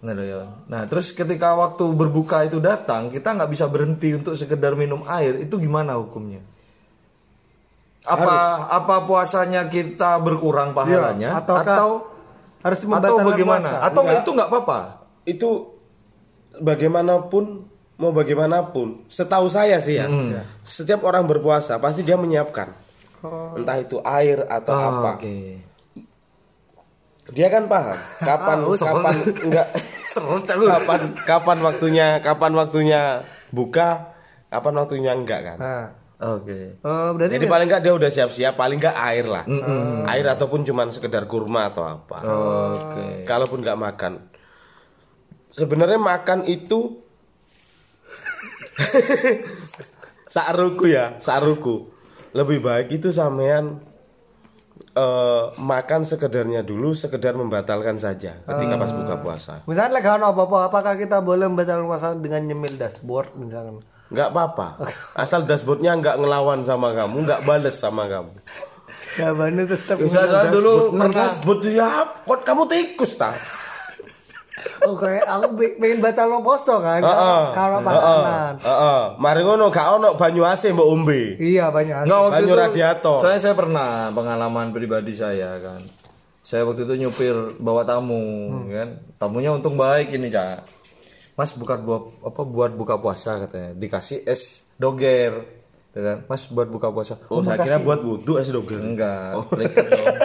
Nah, 0.00 0.16
ya. 0.16 0.48
nah, 0.66 0.82
terus 0.88 1.12
ketika 1.12 1.54
waktu 1.54 1.84
berbuka 1.92 2.48
itu 2.48 2.58
datang, 2.58 3.12
kita 3.12 3.36
nggak 3.36 3.50
bisa 3.52 3.68
berhenti 3.70 4.16
untuk 4.16 4.34
sekedar 4.34 4.74
minum 4.74 5.06
air. 5.06 5.38
Itu 5.38 5.60
gimana 5.60 5.94
hukumnya? 6.00 6.42
Apa 8.00 8.66
apa 8.72 9.04
puasanya 9.04 9.68
kita 9.68 10.16
berkurang 10.24 10.72
pahalanya 10.72 11.36
Iya, 11.36 11.40
ataukah 11.44 11.76
atau 11.76 11.90
Harus 12.60 12.80
atau 12.84 13.16
bagaimana? 13.24 13.60
puasa. 13.60 13.76
Atau 13.84 14.02
Enggak. 14.04 14.20
itu 14.24 14.30
nggak 14.36 14.48
apa-apa? 14.48 14.78
Itu 15.28 15.48
bagaimanapun 16.60 17.44
mau 18.00 18.10
bagaimanapun, 18.16 19.04
setahu 19.12 19.46
saya 19.52 19.78
sih 19.78 20.00
ya. 20.00 20.08
Setiap 20.64 21.04
orang 21.04 21.28
berpuasa 21.28 21.76
pasti 21.76 22.00
dia 22.00 22.16
menyiapkan. 22.16 22.72
Oh. 23.20 23.52
Entah 23.52 23.76
itu 23.76 24.00
air 24.00 24.48
atau 24.48 24.72
Oh, 24.72 24.80
apa. 24.80 25.20
Oke. 25.20 25.60
Dia 27.30 27.46
kan 27.46 27.70
paham 27.70 27.94
kapan 28.18 28.58
kapan 28.90 29.16
enggak 29.46 29.66
Seru 30.10 30.42
kapan 30.42 31.00
kapan 31.22 31.58
waktunya 31.62 32.06
kapan 32.18 32.52
waktunya 32.58 33.22
buka, 33.54 34.16
kapan 34.50 34.74
waktunya 34.80 35.12
enggak 35.14 35.40
kan. 35.54 35.58
Nah. 35.60 35.86
Oke. 36.20 36.76
Oh, 36.84 37.16
berarti 37.16 37.40
Jadi 37.40 37.46
paling 37.48 37.64
enggak 37.64 37.80
dia 37.80 37.94
udah 37.96 38.10
siap-siap, 38.12 38.52
paling 38.52 38.76
enggak 38.76 38.92
air 38.92 39.24
lah. 39.24 39.44
Air 40.04 40.26
ataupun 40.28 40.68
cuman 40.68 40.92
sekedar 40.92 41.24
kurma 41.24 41.72
atau 41.72 41.80
apa. 41.86 42.18
Oke. 42.20 43.24
Kalaupun 43.24 43.64
nggak 43.64 43.80
makan. 43.80 44.12
Sebenarnya 45.56 45.96
makan 45.96 46.44
itu 46.44 47.00
saruku 50.34 50.84
ya, 50.90 51.18
saruku. 51.20 51.90
Lebih 52.30 52.62
baik 52.62 52.88
itu 53.02 53.10
sampean 53.10 53.82
eh, 54.94 55.44
makan 55.58 56.06
sekedarnya 56.06 56.62
dulu, 56.62 56.94
sekedar 56.94 57.34
membatalkan 57.34 57.98
saja 57.98 58.38
ketika 58.46 58.74
pas 58.78 58.92
buka 58.94 59.14
puasa. 59.18 59.54
Misalnya 59.66 60.00
kalau 60.02 60.30
apa-apa, 60.30 60.70
apakah 60.70 60.94
kita 60.94 61.18
boleh 61.20 61.50
membatalkan 61.50 61.86
puasa 61.86 62.14
dengan 62.14 62.46
nyemil 62.46 62.78
dashboard 62.78 63.34
misalkan? 63.34 63.82
Nggak 64.10 64.28
apa-apa. 64.34 64.66
Asal 65.14 65.46
dashboardnya 65.46 65.94
nggak 65.98 66.16
ngelawan 66.18 66.66
sama 66.66 66.94
kamu, 66.94 67.16
nggak 67.26 67.42
bales 67.46 67.76
sama 67.78 68.06
kamu. 68.10 68.34
Jawabannya 69.18 69.64
tetap 69.66 69.96
Bisa 69.98 70.22
saya 70.22 70.54
dulu 70.54 70.94
pernah 70.94 71.10
Dashboard 71.10 71.66
ya, 71.66 72.06
kok 72.22 72.40
kamu 72.46 72.62
tikus 72.70 73.18
tak? 73.18 73.34
Oh 74.80 74.94
kayak 74.94 75.24
aku 75.24 75.46
pe- 75.54 75.76
pengen 75.76 75.98
batal 76.00 76.26
lo 76.26 76.38
poso 76.40 76.78
kan 76.78 76.98
Heeh. 76.98 77.42
kalau 77.52 77.78
Heeh. 77.78 77.86
makanan. 77.86 78.52
Heeh. 78.58 79.02
Mari 79.16 79.40
ngono 79.42 79.64
gak 79.68 79.88
ono 79.96 80.08
banyu 80.14 80.42
AC 80.42 80.70
mbok 80.70 80.88
ombe. 80.88 81.36
Iya 81.36 81.68
banyak. 81.68 82.04
Enggak 82.04 82.20
waktu 82.22 82.34
Banyu 82.36 82.46
itu 82.46 82.56
radiator. 82.56 83.18
Saya 83.20 83.38
saya 83.38 83.54
pernah 83.54 83.88
pengalaman 84.10 84.70
pribadi 84.70 85.12
saya 85.12 85.56
kan. 85.58 85.80
Saya 86.40 86.64
waktu 86.64 86.82
itu 86.82 86.94
nyupir 86.98 87.34
bawa 87.56 87.84
tamu 87.84 88.50
kan. 88.66 88.88
Tamunya 89.16 89.50
untung 89.50 89.76
baik 89.76 90.10
ini, 90.10 90.28
Cak. 90.28 90.66
Mas 91.36 91.52
buka 91.52 91.76
buat 91.76 92.20
apa 92.20 92.42
buat 92.42 92.72
buka 92.74 92.96
puasa 92.96 93.38
katanya. 93.38 93.72
Dikasih 93.72 94.24
es 94.24 94.66
doger. 94.74 95.46
Gitu 95.88 96.00
kan. 96.00 96.18
Mas 96.26 96.44
buat 96.46 96.66
buka 96.66 96.90
puasa. 96.90 97.16
Oh, 97.28 97.40
saya 97.40 97.58
kira 97.58 97.78
buat 97.78 98.00
wudhu 98.00 98.36
es 98.36 98.48
doger. 98.48 98.76
Enggak, 98.76 99.46
liket 99.52 99.86
dong. 99.86 100.16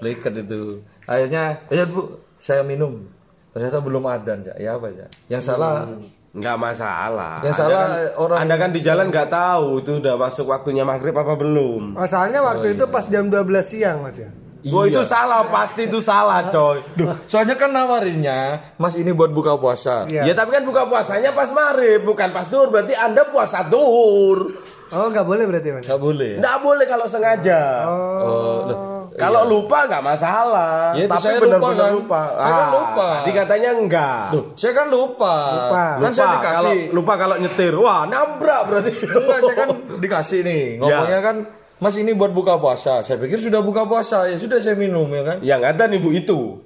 Liket 0.00 0.34
itu. 0.40 0.60
Akhirnya, 1.04 1.60
ya 1.68 1.84
Bu, 1.84 2.00
saya 2.36 2.64
minum. 2.64 3.04
Ternyata 3.50 3.78
belum 3.82 4.02
adzan, 4.06 4.38
Cak. 4.46 4.56
Ya 4.56 4.78
apa, 4.78 4.86
Cak? 4.90 5.08
Yang 5.26 5.42
salah 5.42 5.90
Enggak 6.30 6.62
masalah. 6.62 7.42
Yang 7.42 7.58
Anda 7.58 7.58
salah, 7.58 7.82
kan, 7.82 7.90
orang- 8.14 8.38
Anda 8.38 8.54
kan 8.54 8.70
di 8.70 8.80
jalan 8.86 9.06
nggak 9.10 9.28
tahu 9.28 9.82
itu 9.82 9.90
udah 9.98 10.14
masuk 10.14 10.46
waktunya 10.46 10.86
maghrib 10.86 11.10
apa 11.10 11.34
belum. 11.34 11.98
Masalahnya 11.98 12.38
waktu 12.38 12.78
itu 12.78 12.86
pas 12.86 13.02
jam 13.10 13.26
12 13.26 13.66
siang 13.66 14.06
mas 14.06 14.14
ya. 14.14 14.30
Oh 14.70 14.84
itu 14.84 15.00
salah, 15.02 15.48
pasti 15.48 15.88
itu 15.88 15.98
salah, 15.98 16.52
coy. 16.52 16.84
Duh, 16.92 17.16
soalnya 17.24 17.56
kan 17.56 17.72
nawarinnya, 17.72 18.60
Mas 18.76 18.92
ini 18.92 19.08
buat 19.10 19.32
buka 19.32 19.56
puasa. 19.56 20.04
Iya. 20.04 20.28
Ya 20.28 20.32
tapi 20.36 20.52
kan 20.52 20.68
buka 20.68 20.84
puasanya 20.84 21.32
pas 21.32 21.48
maghrib, 21.48 22.04
bukan 22.04 22.28
pas 22.28 22.44
duhur. 22.44 22.68
Berarti 22.68 22.92
Anda 22.92 23.24
puasa 23.24 23.64
duhur. 23.64 24.52
Oh 24.92 25.08
nggak 25.08 25.24
boleh 25.24 25.48
berarti 25.48 25.68
mas. 25.72 25.88
Nggak 25.88 25.98
boleh. 25.98 26.32
Nggak 26.38 26.58
boleh 26.60 26.84
kalau 26.84 27.06
sengaja. 27.08 27.88
Oh, 27.88 28.58
loh. 28.68 28.99
Kalau 29.20 29.42
lupa 29.44 29.78
nggak 29.84 30.02
masalah. 30.02 30.74
Ya, 30.92 31.04
itu 31.04 31.10
tapi 31.10 31.22
saya 31.22 31.36
benar-benar 31.38 31.60
lupa, 31.60 31.84
kan. 31.84 31.92
lupa. 31.92 32.20
Saya 32.34 32.50
kan 32.50 32.60
Ah, 32.60 32.70
lupa. 32.72 33.08
Tadi 33.14 33.32
katanya 33.32 33.70
enggak. 33.72 34.24
Duh, 34.30 34.44
saya 34.54 34.72
kan 34.72 34.86
lupa. 34.88 35.34
Lupa. 35.50 35.84
Kan 35.98 36.10
saya 36.10 36.28
dikasih. 36.34 36.56
Kalau, 36.56 36.72
lupa 36.92 37.12
kalau 37.14 37.36
nyetir. 37.36 37.74
Wah, 37.74 38.00
nabrak 38.04 38.60
berarti. 38.64 38.90
Enggak, 38.98 39.38
saya 39.42 39.56
kan 39.56 39.68
dikasih 40.02 40.40
nih. 40.40 40.62
Ngomongnya 40.78 41.20
kan, 41.20 41.36
Mas 41.76 41.94
ini 41.94 42.12
buat 42.12 42.30
buka 42.30 42.56
puasa. 42.56 43.00
Saya 43.00 43.16
pikir 43.16 43.36
sudah 43.36 43.60
buka 43.60 43.84
puasa. 43.84 44.24
Ya 44.24 44.36
sudah 44.36 44.56
saya 44.56 44.74
minum 44.74 45.08
ya 45.08 45.22
kan. 45.22 45.36
Yang 45.40 45.60
ada 45.66 45.84
nih 45.86 45.98
Bu 45.98 46.10
itu. 46.10 46.60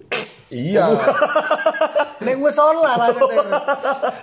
Iya. 0.49 0.87
Neng 2.25 2.38
musola 2.38 2.94
lah 2.94 3.11
nanti. 3.11 3.37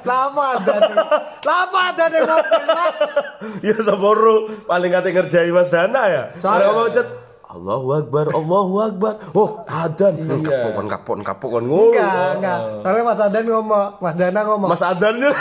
Lama 0.02 0.44
ada 0.54 0.74
nih. 0.80 0.96
Lama 1.44 1.80
ada 1.86 2.04
nih 2.08 2.20
ngopi 2.20 2.62
lah. 2.66 2.88
ya 3.68 3.76
Saboro 3.80 4.36
paling 4.64 4.90
kate 4.90 5.10
ngerjai 5.12 5.50
Mas 5.50 5.70
Dana 5.70 6.02
ya. 6.08 6.24
Soalnya- 6.40 6.72
mau 6.72 6.88
cet 6.88 7.08
Allahu 7.52 7.88
Akbar, 8.00 8.26
Allahu 8.32 8.76
Akbar. 8.80 9.14
Oh, 9.36 9.60
adan. 9.68 10.16
Iya. 10.24 10.72
Kapok, 10.72 10.88
kapok, 10.88 11.16
kapok 11.20 11.50
kan 11.60 11.64
ngono. 11.68 11.92
Enggak, 11.92 12.30
enggak. 12.40 12.60
Soalnya 12.80 13.04
Mas 13.04 13.20
Adan 13.20 13.44
ngomong, 13.52 13.90
Mas 14.00 14.16
Dana 14.16 14.40
ngomong. 14.48 14.70
Mas 14.72 14.84
Adan 14.84 15.16
ya. 15.20 15.32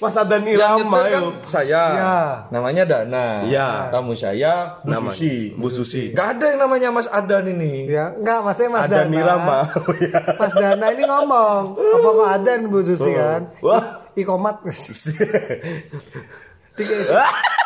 Mas 0.00 0.16
Adan 0.16 0.44
Irama 0.48 1.04
kan 1.08 1.12
yo. 1.12 1.36
saya. 1.44 1.82
Iya. 1.92 2.20
Namanya 2.52 2.84
Dana. 2.84 3.44
Iya. 3.48 3.92
Kamu 3.92 4.12
saya 4.16 4.80
Bu 4.84 4.92
Namanya. 4.92 5.12
Susi. 5.16 5.34
Bu 5.56 5.68
Susi. 5.72 6.02
Gak 6.12 6.36
ada 6.36 6.44
yang 6.52 6.60
namanya 6.64 6.88
Mas 6.92 7.08
Adan 7.08 7.44
ini. 7.48 7.88
Ya, 7.88 8.12
enggak, 8.12 8.44
maksudnya 8.44 8.70
Mas 8.76 8.84
Adan 8.88 9.08
Dana. 9.08 9.20
Irama. 9.20 9.58
Oh. 9.72 9.96
Mas 10.36 10.52
Dana 10.52 10.86
ini 10.92 11.04
ngomong, 11.08 11.62
apa 11.80 12.08
kok 12.12 12.28
Adan 12.28 12.60
Bu 12.68 12.78
Susi 12.84 13.10
kan? 13.12 13.40
Wah. 13.64 13.84
Ikomat. 14.16 14.60
Tiga. 16.76 16.96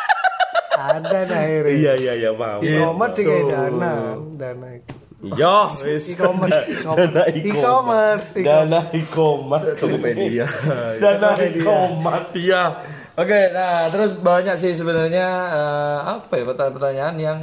Adan 0.93 1.25
akhirnya. 1.25 1.73
Iya, 1.73 1.93
iya, 1.97 2.13
iya, 2.17 2.31
paham. 2.33 2.59
Ikomat 2.61 3.11
tiga 3.13 3.33
Gitu. 3.33 3.49
Dana. 3.49 3.93
Dana 4.35 4.67
itu. 4.75 4.93
Yo, 5.25 5.57
wis. 5.81 6.03
E-commerce, 6.13 6.59
Dana 6.85 7.23
e-commerce, 7.33 8.27
e-commerce. 8.37 8.45
Dana 8.45 8.79
e-commerce. 8.93 9.67
Tokopedia. 9.81 10.45
Dana 11.03 11.29
e-commerce. 11.33 12.29
Iya. 12.37 12.63
Oke, 13.15 13.39
nah 13.49 13.87
terus 13.89 14.11
banyak 14.19 14.53
sih 14.53 14.75
sebenarnya 14.75 15.27
eh, 15.49 15.99
apa 16.19 16.35
ya 16.35 16.43
pertanyaan-pertanyaan 16.45 17.15
yang 17.17 17.39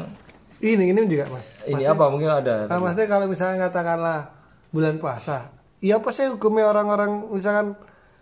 Ini, 0.62 0.94
ini 0.94 1.00
juga 1.10 1.26
Mas. 1.26 1.48
ini 1.66 1.82
apa 1.82 2.06
mungkin 2.06 2.30
ada. 2.30 2.70
Nah, 2.70 2.78
maksudnya 2.78 3.10
kalau 3.10 3.26
misalnya 3.26 3.66
katakanlah 3.66 4.30
bulan 4.70 5.02
puasa, 5.02 5.50
iya 5.82 5.98
apa 5.98 6.14
sih 6.14 6.30
hukumnya 6.30 6.70
orang-orang 6.70 7.34
misalkan 7.34 7.74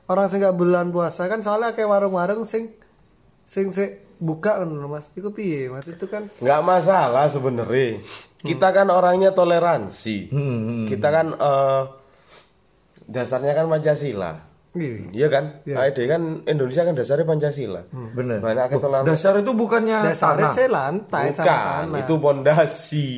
orang 0.08 0.32
sing 0.32 0.40
nggak 0.40 0.56
bulan 0.56 0.88
puasa 0.88 1.28
kan 1.28 1.44
soalnya 1.44 1.76
kayak 1.76 1.92
warung-warung 1.92 2.48
sing 2.48 2.72
sing 3.44 3.68
sing 3.70 4.00
buka 4.20 4.60
kan 4.60 4.68
Mas. 4.84 5.08
Iku 5.10 5.32
piye 5.32 5.66
Mas 5.66 5.84
itu 5.84 6.04
kan 6.04 6.28
nggak 6.36 6.60
masalah 6.62 7.26
sebenarnya 7.26 8.04
kita 8.38 8.68
kan 8.70 8.86
orangnya 8.86 9.32
toleransi 9.32 10.28
Hmm, 10.28 10.84
kita 10.84 11.08
kan 11.08 11.26
eh, 11.32 11.82
dasarnya 13.04 13.52
kan 13.54 13.66
pancasila 13.66 14.32
Iya. 14.70 15.10
iya 15.10 15.26
kan 15.26 15.44
AID 15.66 15.98
kan 16.06 16.22
Indonesia 16.46 16.86
kan 16.86 16.94
dasarnya 16.94 17.26
pancasila 17.26 17.82
Bener. 17.90 18.38
banyak 18.38 18.70
Oh, 18.70 18.78
toleransi 18.78 19.08
dasar 19.08 19.34
itu 19.36 19.50
bukannya 19.50 19.98
Dasarnya 20.06 20.46
tanah. 20.46 20.54
saya 20.54 20.68
lantai 20.70 21.26
sama 21.28 21.42
bukan 21.42 21.58
tanah. 21.82 21.98
itu 21.98 22.14
pondasi 22.16 23.08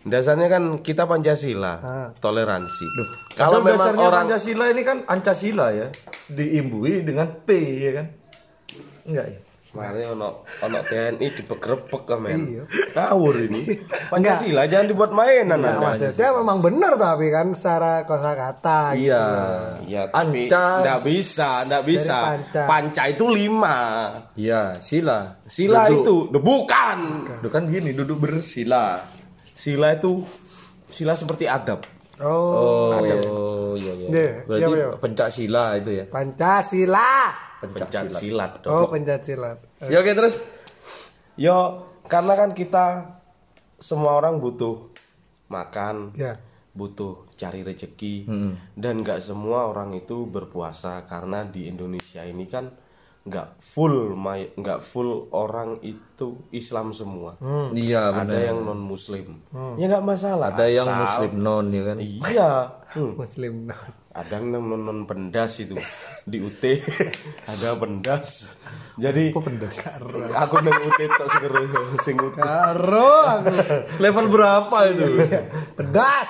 dasarnya 0.00 0.48
kan 0.48 0.62
kita 0.80 1.04
pancasila 1.04 1.74
Ah. 1.76 2.08
toleransi 2.16 2.86
Kalau 2.88 3.04
kalau 3.36 3.58
memang 3.60 3.76
dasarnya 3.76 4.06
orang 4.06 4.24
Pancasila 4.24 4.64
ini 4.66 4.82
kan 4.82 4.98
Ancasila 5.04 5.66
ya, 5.70 5.86
diimbui 6.26 6.92
dengan 7.02 7.28
P 7.38 7.48
ya 7.78 7.90
kan? 7.94 8.06
Enggak 9.06 9.26
ya? 9.30 9.40
Mari 9.70 10.02
ono 10.02 10.42
ono 10.66 10.78
TNI 10.82 11.26
kan 12.02 12.18
men. 12.18 12.58
Iya. 12.58 12.64
Ngawur 12.90 13.38
ini. 13.38 13.70
Pancasila 14.10 14.66
jangan 14.66 14.90
dibuat 14.90 15.14
mainan 15.14 15.62
Anda. 15.62 15.78
maksudnya 15.78 16.34
memang 16.42 16.58
benar 16.58 16.98
tapi 16.98 17.30
kan 17.30 17.54
secara 17.54 18.02
kosakata 18.02 18.98
gitu. 18.98 19.14
Iya. 19.14 19.26
Ya, 19.86 20.02
tapi 20.10 20.50
Anca. 20.50 20.82
nggak 20.82 21.00
bisa, 21.06 21.50
nggak 21.70 21.84
bisa. 21.86 22.18
panca. 22.34 22.62
Panca. 22.66 23.02
itu 23.06 23.24
lima. 23.30 23.78
Iya, 24.34 24.82
sila. 24.82 25.38
Sila 25.46 25.86
Duduk. 25.86 26.02
itu, 26.02 26.16
Duh, 26.34 26.42
bukan. 26.42 26.98
Duduk 27.38 27.52
kan 27.54 27.62
gini, 27.70 27.94
duduk 27.94 28.18
bersila. 28.26 28.98
Sila 29.54 29.94
itu 29.94 30.26
sila 30.90 31.14
seperti 31.14 31.46
adab. 31.46 31.86
Oh, 32.20 32.92
Oh, 32.92 33.72
iya 33.74 33.92
iya. 33.94 34.08
Iya, 34.08 34.30
Berarti 34.44 34.62
iya, 34.62 34.76
iya. 34.76 34.88
pencak 34.94 35.28
sila 35.30 35.64
itu 35.74 35.90
ya. 35.92 36.04
Pancasila. 36.06 37.12
Pencak 37.60 37.88
Pencak 37.88 38.04
silat. 38.10 38.20
silat. 38.20 38.52
Oh, 38.66 38.86
pencaksilat. 38.86 39.58
Ya 39.84 39.98
oke 39.98 40.12
terus. 40.12 40.40
Yo, 41.34 41.56
karena 42.04 42.34
kan 42.34 42.50
kita 42.52 43.16
semua 43.76 44.14
orang 44.14 44.36
butuh 44.36 44.92
makan, 45.46 46.12
Ya. 46.14 46.36
butuh 46.70 47.28
cari 47.34 47.60
rezeki, 47.60 48.14
Hmm. 48.24 48.52
dan 48.74 49.00
nggak 49.00 49.20
semua 49.20 49.66
orang 49.66 49.92
itu 49.94 50.24
berpuasa 50.24 51.04
karena 51.04 51.42
di 51.42 51.64
Indonesia 51.66 52.20
ini 52.20 52.44
kan 52.44 52.68
nggak 53.20 53.48
full, 53.62 54.16
may- 54.16 54.50
nggak 54.52 54.80
full 54.82 55.10
orang 55.30 55.78
itu 55.80 56.40
Islam 56.50 56.90
semua. 56.90 57.36
Iya 57.70 58.10
Ada 58.10 58.24
benar. 58.24 58.40
yang 58.42 58.58
non 58.64 58.80
Muslim, 58.80 59.44
ya 59.76 59.84
nggak 59.86 60.02
masalah. 60.02 60.50
Ada 60.50 60.66
yang 60.66 60.88
Asal- 60.88 61.00
muslim 61.00 61.32
non 61.38 61.66
ya 61.68 61.82
kan. 61.84 61.96
Iya. 61.98 62.50
Hmm. 62.90 63.14
Muslim. 63.14 63.54
ada 64.10 64.34
yang 64.34 64.50
non 64.50 64.82
non 64.82 65.00
pendas 65.04 65.54
itu 65.56 65.78
di 66.24 66.42
UT 66.42 66.58
ada 67.46 67.78
pendas 67.78 68.50
jadi 68.98 69.30
aku 69.30 70.54
nang 70.58 70.82
UT 70.82 70.98
tok 70.98 71.28
segera 71.30 71.60
sing 72.02 72.18
UT 72.18 72.34
Karo 72.34 73.14
aku. 73.38 73.54
Level 73.96 74.26
berapa 74.26 74.76
itu? 74.90 75.06
Pedas. 75.78 76.26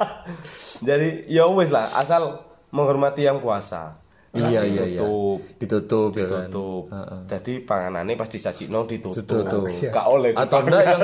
jadi 0.88 1.28
ya 1.28 1.44
wis 1.46 1.68
lah 1.68 1.92
asal 1.92 2.40
menghormati 2.70 3.22
yang 3.22 3.38
puasa 3.38 4.00
iya 4.36 4.60
iya 4.62 4.84
iya. 4.88 5.00
Ditutup. 5.00 5.38
Ditutup 5.56 6.10
ya 6.14 6.26
kan. 6.26 6.46
tutup 6.48 6.82
Heeh. 6.88 7.20
jadi 7.28 7.52
panganannya 7.62 8.14
pas 8.14 8.26
disajikno 8.26 8.80
ditutup 8.84 9.22
Ditutup. 9.22 9.64
gak 9.88 10.06
oleh 10.06 10.30
Atau 10.32 10.58
enggak 10.60 10.82
yang 10.84 11.02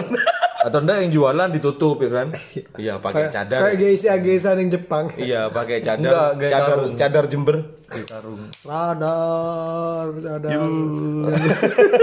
atau 0.60 0.78
enggak 0.78 0.96
yang 0.98 1.10
jualan 1.10 1.48
ditutup 1.50 1.96
ya 1.98 2.10
kan. 2.12 2.28
iya 2.76 2.94
pakai 2.96 3.16
Kayak 3.16 3.32
cadar 3.32 3.58
kayak 3.60 3.76
geisa-geisa 3.76 4.48
yang 4.52 4.68
Jepang. 4.68 5.04
iya 5.16 5.42
pakai 5.48 5.80
cadar 5.80 6.34
Enggak, 6.34 6.50
cadar 6.50 6.68
karung. 6.74 6.92
cadar 6.94 7.24
jember 7.26 7.56
karung. 8.02 8.40
Radar, 8.60 10.04
radar. 10.12 10.50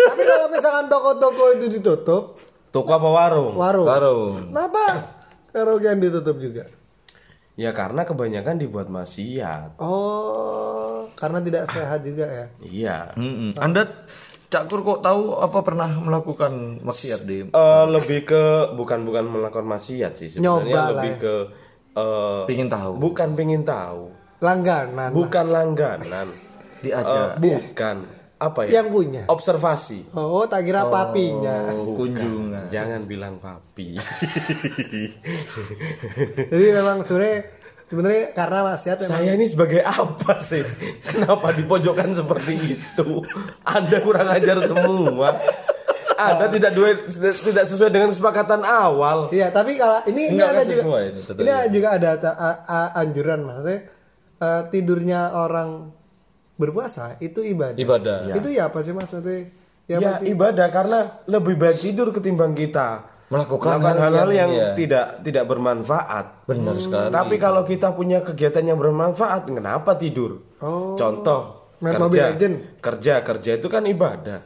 Tapi 0.07 0.23
kalau 0.23 0.47
misalkan 0.49 0.85
toko-toko 0.87 1.43
itu 1.53 1.65
ditutup, 1.69 2.23
toko 2.69 2.89
apa 2.89 3.09
warung 3.09 3.53
warung. 3.53 3.85
Karung. 3.85 4.33
Kenapa 4.47 4.83
karaoke 5.49 5.85
yang 5.85 5.99
ditutup 5.99 6.37
juga? 6.37 6.67
Ya 7.57 7.71
karena 7.71 8.01
kebanyakan 8.03 8.55
dibuat 8.55 8.87
maksiat 8.87 9.81
Oh, 9.81 11.09
karena 11.13 11.41
tidak 11.41 11.65
sehat 11.67 11.99
juga 12.01 12.25
ya. 12.25 12.45
iya 12.61 12.97
Mm-mm. 13.13 13.57
Anda 13.57 13.89
Cak 14.47 14.63
Kur 14.65 14.79
kok 14.79 15.01
tahu 15.01 15.35
apa 15.35 15.59
pernah 15.59 15.91
melakukan 15.91 16.79
maksiat 16.79 17.21
di 17.21 17.43
Eh, 17.45 17.85
lebih 17.89 18.23
ke 18.23 18.43
bukan 18.71 19.03
bukan 19.03 19.25
melakukan 19.27 19.67
maksiat 19.67 20.13
sih 20.15 20.29
sebenarnya 20.29 20.47
Nyoba 20.63 20.77
lah 20.77 20.87
lebih 20.93 21.11
ya. 21.11 21.19
ke 21.19 21.33
eh, 21.93 22.41
pingin 22.45 22.67
tahu 22.67 22.91
bukan 22.95 23.29
pingin 23.33 23.61
tahu 23.61 24.01
Langganan. 24.37 25.11
bukan 25.11 25.45
langganan 25.47 26.27
diajak 26.79 27.41
bukan 27.41 28.05
apa 28.37 28.65
ya? 28.65 28.79
Yang 28.79 28.87
punya. 28.91 29.21
observasi. 29.25 30.13
Oh, 30.13 30.45
tak 30.45 30.63
kira 30.63 30.85
papinya. 30.85 31.73
oh, 31.73 31.93
kunjungan. 31.93 32.69
jangan 32.69 33.01
bilang 33.03 33.37
papi. 33.37 33.97
Jadi 36.51 36.65
memang 36.69 37.01
sebenarnya 37.01 37.39
sebenarnya 37.87 38.23
karena 38.31 38.59
maksiat 38.67 38.97
memang 39.01 39.17
saya 39.17 39.31
ini 39.33 39.45
sebagai 39.47 39.81
apa 39.81 40.33
sih? 40.39 40.63
Kenapa 41.03 41.47
dipojokkan 41.51 42.09
seperti 42.13 42.53
itu? 42.77 43.07
Anda 43.63 43.97
kurang 44.01 44.27
ajar 44.29 44.57
semua. 44.63 45.29
Anda 46.17 46.45
tidak 46.49 46.71
dua- 46.73 47.05
tidak 47.37 47.65
sesuai 47.65 47.89
dengan 47.89 48.09
kesepakatan 48.09 48.61
awal. 48.61 49.29
Iya, 49.29 49.49
tapi 49.49 49.77
kalau 49.77 50.01
ini 50.05 50.33
ini 50.33 50.41
ada 50.41 50.61
juga 50.61 51.05
ini, 51.05 51.45
ini 51.45 51.69
juga 51.69 51.87
ada 51.93 52.09
ta- 52.17 52.33
a- 52.33 52.61
a- 52.65 52.91
anjuran 52.97 53.45
maksudnya 53.45 53.85
eh, 54.37 54.61
tidurnya 54.69 55.21
orang 55.31 55.93
berpuasa 56.57 57.15
itu 57.21 57.45
ibadah. 57.45 57.77
Ibadah. 57.77 58.33
Itu 58.33 58.49
ya 58.49 58.67
apa 58.67 58.81
sih 58.81 58.91
maksudnya? 58.91 59.47
Ya, 59.87 60.03
ya 60.03 60.13
ibadah 60.19 60.67
karena 60.67 61.23
lebih 61.25 61.55
baik 61.55 61.79
tidur 61.79 62.11
ketimbang 62.11 62.51
kita 62.51 63.07
Melakukan 63.27 63.79
melakukan 63.79 63.95
hal 63.95 63.97
hal-hal 64.03 64.29
yang, 64.31 64.35
yang- 64.35 64.51
iya. 64.51 64.67
tidak 64.75 65.05
tidak 65.23 65.45
bermanfaat. 65.47 66.25
Benar 66.47 66.75
sekali. 66.79 67.11
Tapi 67.11 67.35
kalau 67.35 67.63
kita 67.63 67.91
punya 67.91 68.19
kegiatan 68.23 68.63
yang 68.63 68.79
bermanfaat, 68.79 69.47
kenapa 69.47 69.95
tidur? 69.95 70.43
Oh. 70.59 70.95
Contoh 70.95 71.71
Main 71.79 71.93
kerja, 71.99 72.33
kerja 72.81 73.13
kerja 73.21 73.51
itu 73.59 73.67
kan 73.67 73.83
ibadah. 73.83 74.39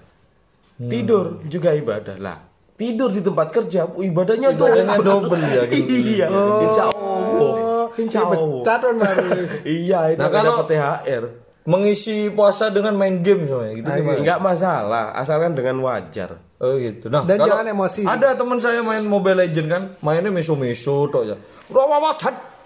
Tidur 0.81 1.45
juga 1.45 1.77
ibadah 1.77 2.17
lah. 2.17 2.39
Tidur 2.73 3.13
di 3.13 3.21
tempat 3.21 3.53
kerja, 3.53 3.85
ibadahnya 3.85 4.57
tuh 4.57 4.65
Ibadahnya 4.65 4.97
double 5.05 5.41
ya, 5.57 5.63
gitu. 5.69 5.93
iya, 5.93 6.27
insya 6.65 6.83
Allah. 6.89 7.53
Insya 7.93 8.19
Allah. 8.25 8.61
Iya, 9.61 9.99
itu 10.09 10.17
Nah, 10.17 10.25
nah, 10.25 10.29
kalau- 10.33 10.57
dapat 10.57 10.67
THR. 10.73 11.23
Mengisi 11.61 12.33
puasa 12.33 12.73
dengan 12.73 12.97
main 12.97 13.21
game 13.21 13.45
soalnya 13.45 13.73
gitu 13.77 13.89
gimana? 13.91 14.17
Enggak 14.17 14.39
masalah, 14.41 15.05
asalkan 15.13 15.53
dengan 15.53 15.77
wajar. 15.85 16.41
Oh 16.57 16.73
gitu. 16.73 17.09
Nah, 17.09 17.21
Dan 17.21 17.41
jangan 17.41 17.65
emosi. 17.69 18.01
Ada 18.01 18.33
teman 18.33 18.57
saya 18.57 18.81
main 18.81 19.05
Mobile 19.05 19.45
Legend 19.45 19.67
kan, 19.69 19.83
mainnya 20.01 20.33
meso-meso 20.33 21.05
tok 21.07 21.23
ya. 21.25 21.35
Rawa 21.69 22.13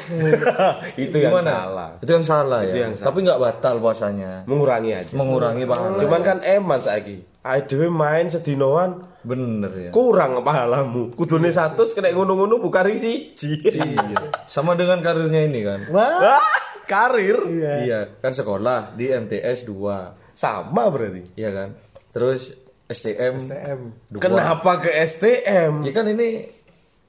itu 1.04 1.16
yang 1.18 1.38
Gimana? 1.38 1.46
salah. 1.46 1.88
Itu 2.02 2.10
yang 2.10 2.24
salah 2.26 2.58
Itu 2.64 2.76
ya. 2.76 2.82
yang 2.88 2.94
salah. 2.96 3.06
Tapi 3.10 3.18
nggak 3.22 3.40
batal 3.40 3.74
puasanya. 3.78 4.30
Mengurangi 4.48 4.90
aja. 4.94 5.12
Mengurangi 5.14 5.62
pahala. 5.66 5.98
Cuman 6.00 6.20
kan 6.24 6.38
eman 6.42 6.80
saiki. 6.82 7.16
Adewe 7.44 7.92
main 7.92 8.32
sedinoan 8.32 9.04
Bener 9.20 9.68
ya. 9.76 9.90
kurang 9.92 10.40
pahalamu. 10.40 11.12
Kudune 11.12 11.52
100 11.52 11.76
kena 11.92 12.08
ngono-ngono 12.16 12.56
buka 12.56 12.80
siji. 12.88 13.60
Iya. 13.68 14.32
Sama 14.48 14.72
dengan 14.72 15.04
karirnya 15.04 15.44
ini 15.44 15.60
kan. 15.60 15.80
Wah, 15.92 16.40
Ah, 16.40 16.44
karir. 16.84 17.38
Iya, 17.84 18.20
kan 18.20 18.32
sekolah 18.32 18.92
di 18.94 19.10
MTS 19.10 19.64
2. 19.66 20.36
Sama 20.36 20.90
berarti. 20.90 21.34
Iya 21.34 21.50
kan? 21.52 21.68
Terus 22.12 22.52
STM. 22.84 23.40
STM. 23.40 23.80
dua. 24.12 24.20
Kenapa 24.20 24.84
ke 24.84 24.90
STM? 24.92 25.82
Ya 25.82 25.92
kan 25.94 26.06
ini 26.10 26.44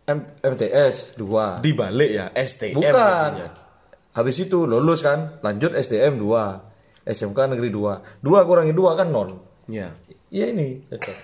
M- 0.08 0.30
MTS 0.40 1.18
2. 1.20 1.60
Di 1.66 1.72
balik 1.74 2.10
ya 2.14 2.26
STM. 2.32 2.76
Bukan. 2.80 2.94
artinya. 2.96 3.48
Habis 4.16 4.48
itu 4.48 4.64
lulus 4.64 5.04
kan, 5.04 5.44
lanjut 5.44 5.76
STM 5.76 6.16
2. 6.22 7.06
SMK 7.06 7.40
negeri 7.52 7.70
2. 7.70 8.24
2 8.24 8.48
kurangi 8.48 8.74
2 8.74 9.00
kan 9.00 9.08
0. 9.12 9.68
Ya. 9.68 9.92
Iya 10.32 10.46
ini. 10.56 10.82
cocok. 10.90 11.18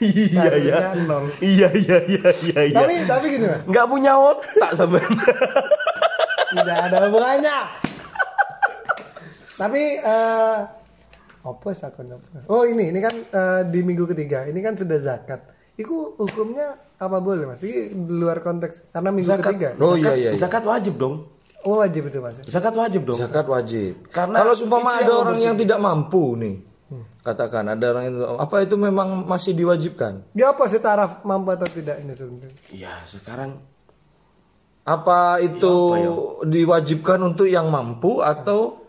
iya 0.00 0.52
iya. 0.56 0.78
Nol. 0.96 1.28
Iya 1.42 1.68
iya 1.76 1.98
iya 2.08 2.28
iya 2.32 2.60
iya. 2.72 2.76
Tapi 2.80 2.94
tapi 3.04 3.26
gini 3.36 3.46
mas, 3.50 3.60
Nggak 3.68 3.86
punya 3.90 4.12
otak 4.16 4.70
sebenarnya. 4.72 5.28
tidak 6.54 6.76
ada 6.88 6.96
hubungannya. 7.08 7.58
tapi 9.58 9.82
eh 9.98 10.56
apa 11.42 11.68
sih 11.74 11.86
apa? 11.86 12.00
Oh 12.46 12.62
ini 12.68 12.94
ini 12.94 13.00
kan 13.02 13.14
eh, 13.14 13.60
di 13.66 13.80
minggu 13.82 14.04
ketiga 14.10 14.46
ini 14.46 14.60
kan 14.62 14.76
sudah 14.76 14.98
zakat. 15.00 15.40
Itu 15.78 16.18
hukumnya 16.18 16.74
apa 16.98 17.22
boleh 17.22 17.46
mas? 17.46 17.62
Ini 17.62 17.94
di 17.94 18.14
luar 18.18 18.42
konteks 18.42 18.90
karena 18.90 19.10
minggu 19.14 19.30
ketiga. 19.38 19.78
Oh 19.78 19.94
iya 19.94 20.14
iya. 20.14 20.30
iya. 20.34 20.38
Zakat 20.38 20.66
wajib 20.66 20.98
dong. 20.98 21.30
Oh 21.66 21.82
wajib 21.82 22.10
itu 22.10 22.18
mas. 22.22 22.38
Zakat 22.46 22.74
wajib 22.74 23.06
dong. 23.06 23.18
Zakat 23.18 23.46
wajib. 23.46 24.06
Karena 24.10 24.42
kalau 24.42 24.54
sumpama 24.54 24.98
itu 24.98 25.06
ada 25.06 25.10
yang 25.10 25.22
orang 25.22 25.38
yang 25.42 25.56
tidak 25.58 25.78
mampu 25.78 26.24
nih, 26.38 26.54
katakan 27.22 27.64
ada 27.70 27.84
orang 27.92 28.04
yang 28.10 28.16
apa 28.38 28.56
itu 28.62 28.74
memang 28.78 29.08
masih 29.26 29.52
diwajibkan? 29.54 30.34
Dia 30.34 30.54
apa 30.54 30.64
sih 30.70 30.80
taraf 30.82 31.22
mampu 31.22 31.54
atau 31.54 31.68
tidak 31.70 32.02
ini 32.02 32.12
sebenarnya? 32.14 32.58
Iya 32.74 32.94
sekarang 33.06 33.77
Apa 34.88 35.44
itu 35.44 35.76
diwajibkan 36.48 37.20
untuk 37.20 37.44
yang 37.44 37.68
mampu 37.68 38.24
atau 38.24 38.80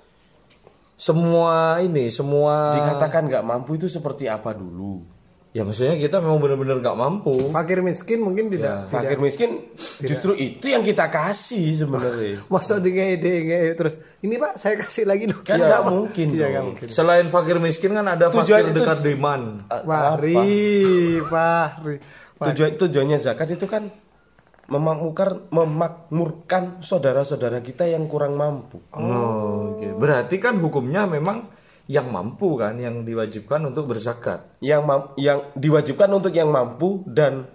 semua 0.95 1.79
ini 1.83 2.07
semua 2.07 2.75
dikatakan 2.79 3.27
nggak 3.27 3.43
mampu 3.43 3.75
itu 3.75 3.91
seperti 3.91 4.31
apa 4.31 4.55
dulu? 4.55 5.19
ya 5.49 5.65
maksudnya 5.65 5.97
kita 5.97 6.21
memang 6.21 6.37
benar-benar 6.37 6.77
nggak 6.77 6.97
mampu. 6.97 7.33
Fakir 7.49 7.81
miskin 7.81 8.21
mungkin 8.21 8.53
tidak. 8.53 8.85
tidak. 8.85 8.93
Fakir 8.93 9.17
miskin 9.17 9.49
justru 9.97 10.37
itu 10.37 10.69
yang 10.69 10.85
kita 10.85 11.09
kasih 11.09 11.73
sebenarnya. 11.73 12.45
Maksud 12.53 12.85
di 12.85 12.93
ide 12.93 13.73
terus 13.73 13.97
ini 14.21 14.37
pak 14.37 14.61
saya 14.61 14.77
kasih 14.77 15.09
lagi 15.09 15.25
dong. 15.25 15.41
Kan 15.41 15.57
nggak 15.57 15.83
mungkin 15.89 16.27
Iya 16.29 16.61
mungkin. 16.61 16.87
Selain 16.93 17.25
fakir 17.33 17.57
miskin 17.57 17.97
kan 17.97 18.05
ada 18.05 18.29
Tujuan 18.29 18.45
fakir 18.45 18.65
itu- 18.69 18.77
dekat 18.77 18.99
deman. 19.01 19.41
Fahri, 19.65 21.17
Fahri. 21.25 21.95
Tujuan 22.39 22.71
tujuannya 22.77 23.17
zakat 23.17 23.49
itu 23.57 23.65
kan 23.65 23.89
memakmurkan 24.69 25.49
memakmurkan 25.49 26.63
saudara-saudara 26.85 27.59
kita 27.65 27.89
yang 27.89 28.05
kurang 28.05 28.37
mampu. 28.37 28.79
Oh, 28.93 29.75
oke. 29.75 29.97
Berarti 29.97 30.37
kan 30.37 30.61
hukumnya 30.61 31.09
memang 31.09 31.49
yang 31.89 32.13
mampu 32.13 32.53
kan 32.53 32.77
yang 32.77 33.01
diwajibkan 33.01 33.65
untuk 33.65 33.89
berzakat. 33.89 34.45
Yang 34.61 34.81
yang 35.17 35.39
diwajibkan 35.57 36.09
untuk 36.13 36.33
yang 36.37 36.53
mampu 36.53 37.01
dan 37.09 37.49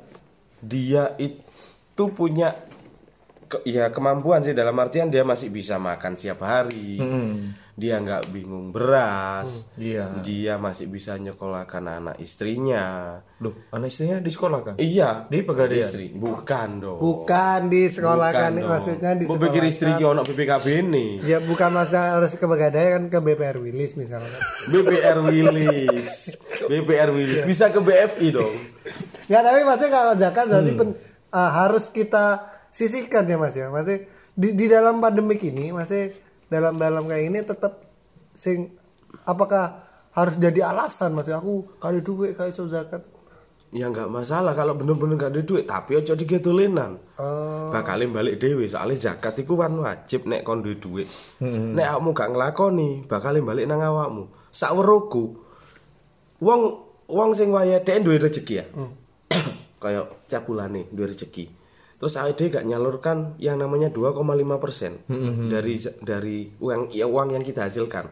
dia 0.59 1.15
itu 1.23 2.05
punya 2.11 2.59
ke- 3.47 3.63
ya 3.65 3.89
kemampuan 3.89 4.41
sih. 4.41 4.53
Dalam 4.53 4.75
artian 4.75 5.07
dia 5.07 5.23
masih 5.23 5.49
bisa 5.49 5.77
makan 5.77 6.15
siap 6.15 6.41
hari. 6.41 6.97
Dia 7.73 7.99
nggak 7.99 8.31
bingung 8.31 8.71
beras. 8.71 9.67
Iya. 9.75 10.23
dia 10.23 10.55
masih 10.57 10.87
bisa 10.87 11.15
nyekolahkan 11.15 11.83
anak 11.83 12.17
istrinya. 12.19 13.19
Loh, 13.37 13.67
anak 13.69 13.89
istrinya 13.89 14.17
di 14.17 14.31
sekolah 14.31 14.59
kan? 14.63 14.75
iya. 14.77 15.27
Di 15.27 15.43
Pegadaian? 15.43 15.83
istri. 15.85 16.07
Bukan 16.09 16.69
dong. 16.79 16.99
Bukan 16.99 17.61
di 17.67 17.89
sekolah 17.89 18.31
Bukan 18.31 18.41
kan 18.41 18.53
dong. 18.55 18.69
maksudnya 18.69 19.11
di 19.13 19.25
Gua 19.25 19.37
pikir 19.41 19.51
sekolah 19.59 19.69
istri 19.69 19.91
ki 19.93 20.05
ono 20.05 20.23
BPKB 20.23 20.67
nih. 20.87 21.11
Ya 21.25 21.39
bukan 21.41 21.69
maksudnya 21.73 22.15
harus 22.15 22.33
ke 22.33 22.47
Pegadaian 22.47 22.73
kan 22.95 23.05
ke 23.11 23.19
BPR 23.21 23.59
Wilis 23.59 23.93
misalnya. 23.95 24.39
BPR 24.65 25.19
Willis. 25.21 26.09
BPR 26.71 27.11
Willis. 27.11 27.43
Bisa 27.43 27.69
ke 27.69 27.81
BFI 27.81 28.29
dong. 28.31 28.55
Ya 29.27 29.43
tapi 29.43 29.67
maksudnya 29.67 29.91
kalau 29.91 30.13
zakat 30.15 30.47
berarti 30.47 30.71
Hmm. 30.71 30.79
pen- 30.79 30.99
ah, 31.31 31.51
harus 31.59 31.91
kita 31.91 32.55
sisihkan 32.75 33.23
ya 33.31 33.39
mas 33.39 33.55
ya. 33.55 33.71
Maksudnya 33.71 34.11
di, 34.35 34.49
di 34.59 34.67
dalam 34.67 34.99
pandemik 34.99 35.39
ini, 35.47 35.71
maksudnya 35.71 36.11
dalam 36.51 36.75
dalam 36.75 37.07
kayak 37.07 37.25
ini 37.31 37.39
tetap 37.47 37.87
sing 38.35 38.75
apakah 39.23 39.87
harus 40.11 40.35
jadi 40.35 40.75
alasan 40.75 41.15
mas? 41.15 41.31
Aku 41.31 41.79
kali 41.79 42.03
duit 42.03 42.35
kayak 42.35 42.51
iso 42.51 42.67
zakat. 42.67 43.07
ya 43.75 43.91
nggak 43.91 44.07
masalah. 44.07 44.55
Kalau 44.55 44.75
bener-bener 44.79 45.19
nggak 45.19 45.33
ada 45.35 45.43
duit 45.43 45.67
tapi 45.67 45.99
ojo 45.99 46.15
digetolenan 46.15 46.99
Oh, 47.19 47.71
bakalin 47.75 48.11
balik 48.11 48.39
dewe 48.43 48.67
soalnya 48.67 49.15
zakat 49.15 49.39
iku 49.43 49.55
kan 49.55 49.75
wajib 49.79 50.27
nek 50.31 50.43
kon 50.47 50.63
duwe 50.63 50.79
duit. 50.79 51.09
Nek 51.43 51.87
awakmu 51.95 52.11
gak 52.11 52.31
nglakoni 52.35 53.07
bakalin 53.07 53.43
balik 53.43 53.67
nang 53.67 53.83
awakmu. 53.83 54.31
Sakweruku 54.55 55.39
wong 56.39 56.61
wong 57.11 57.31
sing 57.35 57.51
waya 57.51 57.83
dhek 57.83 58.03
duwe 58.03 58.19
rezeki 58.23 58.55
ya. 58.55 58.67
Kayak 59.83 60.11
tiap 60.31 60.47
bulane 60.47 60.87
duwe 60.95 61.11
rezeki 61.11 61.64
terus 61.97 62.15
awake 62.15 62.49
gak 62.49 62.63
nyalurkan 62.63 63.37
yang 63.37 63.57
namanya 63.57 63.89
2,5 63.89 64.21
persen 64.59 64.93
dari 65.47 65.75
dari 66.01 66.39
uang 66.57 66.91
ya 66.91 67.05
uang 67.05 67.33
yang 67.33 67.41
kita 67.41 67.65
hasilkan 67.65 68.11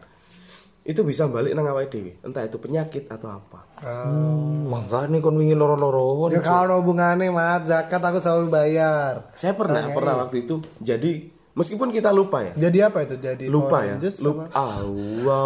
itu 0.83 0.99
bisa 1.01 1.27
balik 1.27 1.53
nang 1.53 1.65
awake 1.65 1.89
dhewe 1.89 2.13
entah 2.21 2.43
itu 2.43 2.57
penyakit 2.57 3.07
atau 3.07 3.31
apa 3.31 3.61
Hmm, 3.83 4.71
makanya 4.71 5.19
kon 5.19 5.35
ingin 5.37 5.59
loro-loro. 5.59 6.31
ya 6.31 6.39
kalau 6.39 6.79
hubungannya 6.79 7.29
mas 7.29 7.67
zakat 7.67 7.99
aku 7.99 8.19
selalu 8.19 8.47
bayar. 8.49 9.27
saya 9.35 9.53
pernah 9.53 9.91
pernah 9.91 10.23
waktu 10.23 10.47
itu 10.47 10.63
jadi 10.79 11.27
meskipun 11.53 11.91
kita 11.91 12.09
lupa 12.09 12.41
ya 12.41 12.53
Jadi 12.61 12.79
apa 12.79 13.03
itu? 13.03 13.15
Jadi 13.17 13.45
lupa 13.47 13.83
ya 13.83 13.99
lupa 14.21 14.47
wow 14.55 14.87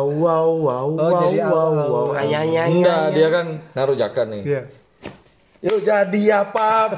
wow 0.05 0.07
wow 0.07 0.87
Oh, 0.87 0.95
wow 0.95 1.21
jadi 1.27 1.39
wow 1.43 1.71
wow 1.73 2.05
au. 2.07 2.15
ayah 2.15 2.41
ayah 2.43 2.65
Enggak, 2.67 3.01
dia 3.11 3.29
kan 3.31 3.47
naruh 3.73 3.97
zakat 3.97 4.27
nih. 4.29 4.43
Iya. 4.45 4.63
Yuk 5.59 5.81
jadi 5.83 6.23
apa? 6.39 6.93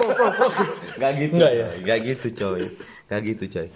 Nggak 0.96 1.12
gitu 1.16 1.32
Nggak 1.34 1.52
ya? 1.52 1.68
nggak 1.78 1.98
gitu 2.04 2.26
coy 2.34 2.62
nggak 3.08 3.20
gitu 3.24 3.44
coy 3.48 3.68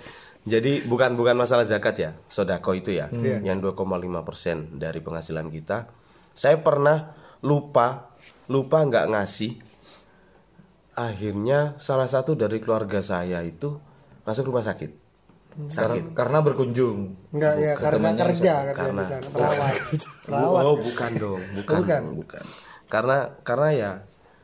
jadi 0.42 0.72
bukan 0.84 1.14
bukan 1.14 1.32
masalah 1.34 1.62
zakat 1.62 1.96
ya 1.96 2.10
sodako 2.26 2.74
itu 2.74 2.90
ya 2.90 3.06
Iya. 3.08 3.40
yang 3.42 3.58
2,5 3.58 3.78
persen 4.20 4.74
dari 4.74 4.98
penghasilan 4.98 5.46
kita 5.46 5.86
saya 6.32 6.58
pernah 6.58 7.14
lupa 7.40 8.10
lupa 8.46 8.82
nggak 8.82 9.06
ngasih 9.08 9.52
akhirnya 10.92 11.78
salah 11.78 12.04
satu 12.04 12.34
dari 12.34 12.58
keluarga 12.58 13.00
saya 13.00 13.40
itu 13.40 13.78
masuk 14.22 14.44
rumah 14.46 14.60
sakit 14.60 14.90
sakit 15.62 15.72
Karena, 15.72 16.16
karena 16.16 16.38
berkunjung. 16.40 16.98
Enggak 17.30 17.54
ya 17.56 17.72
karena 17.76 18.08
kerja 18.14 18.54
Karena- 18.72 18.98
di 18.98 19.04
sana 19.06 19.26
perawat. 19.28 19.74
Perawat. 20.24 20.62
Oh, 20.66 20.76
bukan 20.76 21.10
dong, 21.14 21.42
bukan, 21.54 21.76
Bukan. 21.76 22.00
dong, 22.00 22.16
bukan. 22.18 22.44
Karena 22.88 23.16
karena 23.42 23.68
ya 23.70 23.90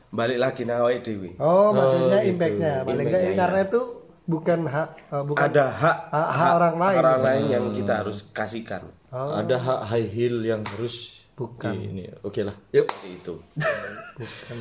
balik 0.09 0.39
lagi 0.41 0.63
nawai 0.65 0.99
dewi. 0.99 1.37
Oh, 1.37 1.69
maksudnya 1.71 2.19
gitu. 2.21 2.29
impactnya 2.33 2.73
paling 2.81 3.05
enggak 3.05 3.21
Impactnya, 3.21 3.37
karena 3.37 3.59
itu 3.61 3.81
bukan 4.25 4.59
hak 4.65 4.89
eh, 5.09 5.23
bukan 5.25 5.41
Ada 5.41 5.65
hak 5.69 5.97
hak- 6.09 6.31
hak 6.33 6.51
orang 6.53 6.75
lain. 6.75 6.93
Hmm. 6.93 7.03
orang 7.03 7.19
lain 7.21 7.43
yang 7.49 7.65
kita 7.71 7.93
harus 7.95 8.17
kasihkan. 8.29 8.81
Ada 9.09 9.55
hak 9.57 9.79
high 9.89 10.09
heel 10.09 10.37
yang 10.41 10.61
harus 10.65 11.19
Bukan. 11.39 11.71
Ini, 11.71 12.19
oke 12.19 12.43
lah. 12.43 12.51
Yuk. 12.75 12.83
Itu. 13.07 13.39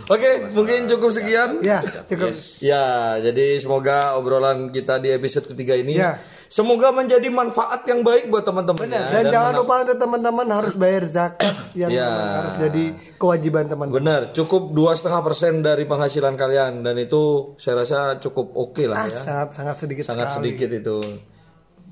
Oke, 0.07 0.47
mungkin 0.55 0.87
cukup 0.87 1.11
sekian. 1.11 1.59
Ya, 1.59 1.83
cukup. 2.07 2.31
Ya, 2.63 3.19
jadi 3.19 3.59
semoga 3.59 4.15
obrolan 4.15 4.71
kita 4.71 5.03
di 5.03 5.11
episode 5.11 5.51
ketiga 5.51 5.75
ini 5.75 5.99
Ya. 5.99 6.23
Semoga 6.49 6.89
menjadi 6.91 7.29
manfaat 7.29 7.85
yang 7.85 8.01
baik 8.01 8.27
buat 8.27 8.43
teman-teman 8.43 8.85
ya. 8.85 9.03
Dan, 9.11 9.25
jangan 9.29 9.53
lupa 9.55 9.75
untuk 9.83 9.97
teman-teman 9.97 10.47
harus 10.51 10.75
bayar 10.75 11.05
zakat 11.07 11.55
yang 11.79 11.89
Ya. 11.89 12.09
harus 12.41 12.55
jadi 12.59 12.85
kewajiban 13.15 13.65
teman. 13.65 13.89
Benar, 13.89 14.33
cukup 14.33 14.73
dua 14.73 14.93
setengah 14.93 15.21
persen 15.21 15.61
dari 15.61 15.85
penghasilan 15.85 16.35
kalian 16.35 16.81
dan 16.81 16.97
itu 16.97 17.23
saya 17.57 17.83
rasa 17.83 17.99
cukup 18.19 18.51
oke 18.53 18.83
lah 18.83 18.97
Ah, 18.99 19.07
ya. 19.07 19.21
sangat 19.21 19.49
sangat 19.53 19.77
sedikit 19.79 20.03
Sangat 20.05 20.27
sekali. 20.29 20.43
sedikit 20.51 20.71
itu. 20.75 20.99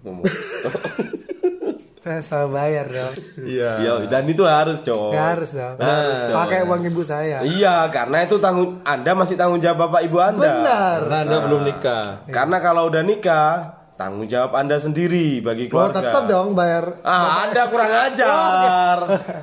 Saya 1.98 2.22
selalu 2.22 2.48
bayar 2.54 2.86
dong. 2.86 3.14
Iya. 3.42 3.70
Iya, 3.76 3.92
dan 4.06 4.30
itu 4.30 4.46
harus, 4.46 4.78
Cok. 4.78 5.10
Nggak 5.10 5.26
harus 5.28 5.50
dong. 5.50 5.74
Nah. 5.74 6.30
Pakai 6.38 6.62
uang 6.62 6.82
ibu 6.86 7.02
saya. 7.02 7.42
Iya, 7.42 7.90
karena 7.90 8.22
itu 8.22 8.38
tanggung 8.38 8.78
Anda 8.86 9.10
masih 9.10 9.34
tanggung 9.34 9.58
jawab 9.58 9.90
Bapak 9.90 10.06
Ibu 10.06 10.18
Anda. 10.22 10.38
Benar. 10.62 10.98
Karena 11.02 11.18
Anda 11.18 11.38
belum 11.42 11.62
nikah. 11.66 12.06
Karena 12.30 12.56
kalau 12.62 12.82
udah 12.86 13.02
nikah, 13.02 13.54
tanggung 13.96 14.24
jawab 14.24 14.52
Anda 14.54 14.76
sendiri 14.76 15.40
bagi 15.40 15.66
Oh, 15.66 15.88
keluarga. 15.88 15.98
tetap 15.98 16.22
dong 16.24 16.52
bayar. 16.52 17.00
Ah, 17.00 17.44
Anda 17.44 17.62
kurang 17.66 17.90
ajar. 17.90 18.96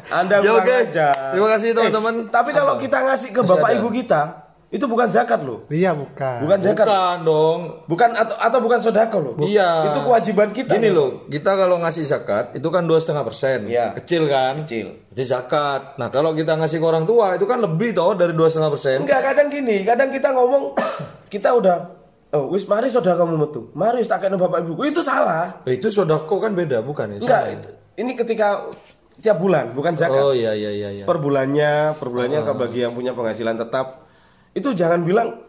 Anda 0.08 0.36
Ya, 0.36 0.42
kurang 0.44 0.63
oke. 0.63 0.76
ajar. 0.88 1.16
Terima 1.34 1.48
kasih, 1.50 1.70
teman-teman. 1.72 2.13
Eh, 2.20 2.30
tapi 2.30 2.50
kalau 2.52 2.74
kita 2.78 2.98
ngasih 3.04 3.30
ke 3.30 3.42
bapak 3.42 3.70
ibu 3.76 3.89
kita, 3.89 4.22
itu 4.70 4.86
bukan 4.86 5.06
zakat 5.08 5.42
loh. 5.42 5.66
Iya, 5.68 5.94
bukan. 5.94 6.38
Bukan 6.42 6.58
zakat. 6.60 6.86
Bukan 6.86 7.18
dong. 7.24 7.60
Bukan 7.86 8.10
atau 8.12 8.36
atau 8.36 8.60
bukan 8.60 8.80
sodako 8.80 9.18
loh. 9.20 9.34
Iya. 9.39 9.89
Itu 9.89 10.00
kewajiban 10.02 10.50
kita. 10.50 10.74
Gini 10.74 10.89
loh, 10.89 11.26
kita 11.28 11.54
kalau 11.54 11.78
ngasih 11.78 12.02
zakat 12.04 12.54
itu 12.54 12.66
kan 12.68 12.82
dua 12.84 12.98
setengah 12.98 13.22
persen, 13.22 13.66
Iya. 13.66 13.94
kecil 13.96 14.26
kan? 14.26 14.66
Kecil. 14.66 14.98
Jadi 15.10 15.24
zakat. 15.24 15.94
Nah 15.96 16.10
kalau 16.10 16.34
kita 16.34 16.54
ngasih 16.54 16.78
ke 16.78 16.86
orang 16.86 17.06
tua 17.06 17.34
itu 17.34 17.46
kan 17.46 17.58
lebih 17.58 17.94
toh 17.94 18.13
dari 18.13 18.34
dua 18.34 18.50
setengah 18.50 18.70
persen. 18.70 18.98
Enggak, 19.02 19.22
kadang 19.24 19.48
gini, 19.48 19.82
kadang 19.82 20.10
kita 20.10 20.30
ngomong 20.32 20.74
kita 21.34 21.54
udah 21.54 22.03
Oh, 22.34 22.50
wis 22.50 22.65
mari 22.65 22.89
saudara 22.89 23.22
kamu 23.22 23.38
metu. 23.38 23.69
Mari 23.78 24.02
wis 24.02 24.10
tak 24.10 24.26
bapak 24.26 24.65
ibu. 24.65 24.74
Itu 24.82 25.06
salah. 25.06 25.62
Eh, 25.69 25.78
Itu 25.78 25.93
sodako 25.93 26.41
kan 26.41 26.58
beda 26.58 26.82
bukan 26.82 27.13
ya? 27.13 27.17
Enggak, 27.22 27.43
ya? 27.46 27.54
itu- 27.62 27.74
ini 28.02 28.12
ketika 28.17 28.74
tiap 29.22 29.38
bulan, 29.38 29.69
bukan 29.78 29.93
zakat. 29.93 30.17
Oh 30.17 30.34
iya 30.34 30.58
iya 30.58 30.74
iya. 30.74 30.89
iya. 30.89 31.04
per 31.06 31.22
bulannya, 31.22 31.93
per 31.93 32.10
bulannya 32.10 32.41
ke 32.41 32.54
bagi 32.58 32.80
yang 32.82 32.98
punya 32.98 33.13
penghasilan 33.13 33.54
tetap. 33.62 34.10
Itu 34.50 34.74
jangan 34.74 35.06
bilang 35.06 35.46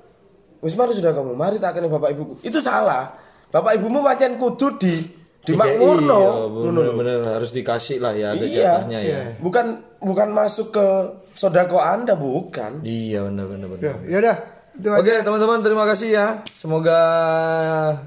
wis 0.61 0.77
mari 0.77 0.93
sudah 0.93 1.17
kamu, 1.17 1.33
mari 1.33 1.57
tak 1.57 1.81
kene 1.81 1.89
bapak 1.89 2.13
ibuku. 2.13 2.45
Itu 2.45 2.61
salah. 2.61 3.17
Bapak 3.49 3.81
ibumu 3.81 4.05
pancen 4.05 4.37
kudu 4.37 4.77
di 4.77 5.09
di 5.41 5.53
makmurno. 5.57 6.21
Iya, 6.21 6.31
Ngono 6.53 6.69
lho. 6.69 6.93
bener-bener 6.93 7.19
harus 7.41 7.49
dikasih 7.53 7.97
lah 7.97 8.13
ya 8.13 8.37
ada 8.37 8.45
Iya. 8.45 8.61
jatahnya 8.85 9.01
ya. 9.01 9.21
Bukan 9.41 9.67
bukan 10.05 10.29
masuk 10.37 10.69
ke 10.69 10.87
sodako 11.33 11.81
Anda 11.81 12.13
bukan. 12.13 12.85
Iya 12.85 13.25
benar 13.25 13.49
benar 13.49 13.67
benar. 13.73 13.81
Ya, 13.81 13.95
yaudah. 14.21 14.37
Itu. 14.75 14.91
Oke 14.91 15.23
teman-teman 15.23 15.63
terima 15.63 15.85
kasih 15.87 16.09
ya. 16.11 16.27
Semoga 16.59 16.99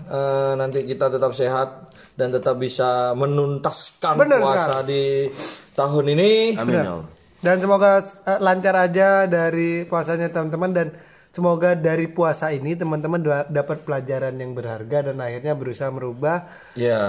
eh, 0.08 0.52
nanti 0.60 0.84
kita 0.84 1.08
tetap 1.08 1.32
sehat 1.32 1.96
dan 2.20 2.36
tetap 2.36 2.60
bisa 2.60 3.16
menuntaskan 3.16 4.20
Benar 4.20 4.40
puasa 4.44 4.84
di 4.84 5.32
tahun 5.74 6.06
ini. 6.12 6.32
Amin. 6.60 6.76
ya. 6.76 7.00
Dan 7.40 7.56
semoga 7.64 8.04
eh, 8.04 8.40
lancar 8.44 8.76
aja 8.76 9.24
dari 9.32 9.88
puasanya 9.88 10.28
teman-teman 10.28 10.72
dan 10.76 10.88
semoga 11.32 11.72
dari 11.72 12.12
puasa 12.12 12.52
ini 12.52 12.76
teman-teman 12.76 13.22
da- 13.24 13.48
dapat 13.48 13.88
pelajaran 13.88 14.36
yang 14.36 14.52
berharga 14.52 15.14
dan 15.14 15.24
akhirnya 15.24 15.54
berusaha 15.56 15.88
merubah 15.88 16.52
Ya, 16.76 17.00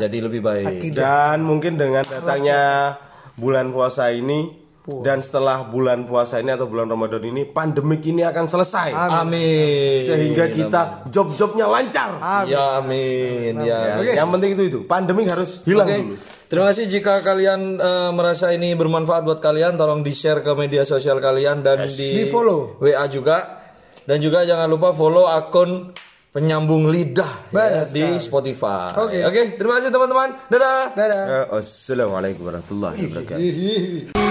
jadi 0.00 0.16
lebih 0.24 0.40
baik. 0.40 0.94
Dan 0.96 1.44
mungkin 1.44 1.76
dengan 1.76 2.08
datangnya 2.08 2.96
bulan 3.36 3.68
puasa 3.68 4.14
ini 4.14 4.63
dan 4.84 5.24
setelah 5.24 5.64
bulan 5.64 6.04
puasa 6.04 6.44
ini 6.44 6.52
atau 6.52 6.68
bulan 6.68 6.84
Ramadan 6.84 7.24
ini 7.24 7.48
pandemik 7.48 8.04
ini 8.04 8.20
akan 8.20 8.44
selesai. 8.44 8.92
Amin. 8.92 10.04
Sehingga 10.04 10.52
kita 10.52 11.08
job-jobnya 11.08 11.64
lancar. 11.64 12.20
Ya 12.44 12.84
amin. 12.84 13.64
Ya. 13.64 14.04
Ya, 14.04 14.20
Yang 14.20 14.28
penting 14.36 14.50
itu 14.52 14.62
itu. 14.68 14.78
Pandemik 14.84 15.32
harus 15.32 15.64
hilang 15.64 15.88
Oke. 15.88 15.96
dulu. 15.96 16.14
Terima 16.52 16.64
kasih 16.68 16.84
jika 16.92 17.24
kalian 17.24 17.80
eh, 17.80 18.10
merasa 18.12 18.52
ini 18.52 18.76
bermanfaat 18.76 19.24
buat 19.24 19.40
kalian, 19.40 19.80
tolong 19.80 20.04
di-share 20.04 20.44
ke 20.44 20.52
media 20.52 20.84
sosial 20.84 21.16
kalian 21.16 21.64
dan 21.64 21.88
di, 21.88 22.28
Di-follow. 22.28 22.76
WA 22.76 23.08
juga. 23.08 23.64
Dan 24.04 24.20
juga 24.20 24.44
jangan 24.44 24.68
lupa 24.68 24.92
follow 24.92 25.24
akun 25.24 25.96
penyambung 26.28 26.92
lidah 26.92 27.48
ya, 27.56 27.88
di 27.88 28.20
Spotify. 28.20 28.92
Oke. 29.00 29.24
Oke, 29.24 29.42
terima 29.56 29.80
kasih 29.80 29.88
teman-teman. 29.88 30.28
Dadah. 30.52 30.92
dadah 30.92 31.22
Eh, 31.24 31.46
Assalamualaikum 31.56 32.52
warahmatullahi 32.52 33.00
wabarakatuh. 33.00 34.23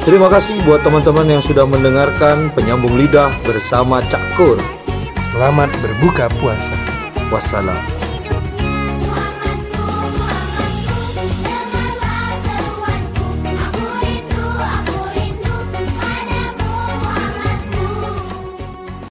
Terima 0.00 0.32
kasih 0.32 0.56
buat 0.64 0.80
teman-teman 0.80 1.28
yang 1.28 1.44
sudah 1.44 1.68
mendengarkan 1.68 2.48
penyambung 2.56 2.96
lidah 2.96 3.28
bersama 3.44 4.00
Cak 4.08 4.32
Kur. 4.32 4.56
selamat 5.36 5.68
berbuka 5.84 6.32
puasa 6.40 6.72
Wassalam. 7.28 7.99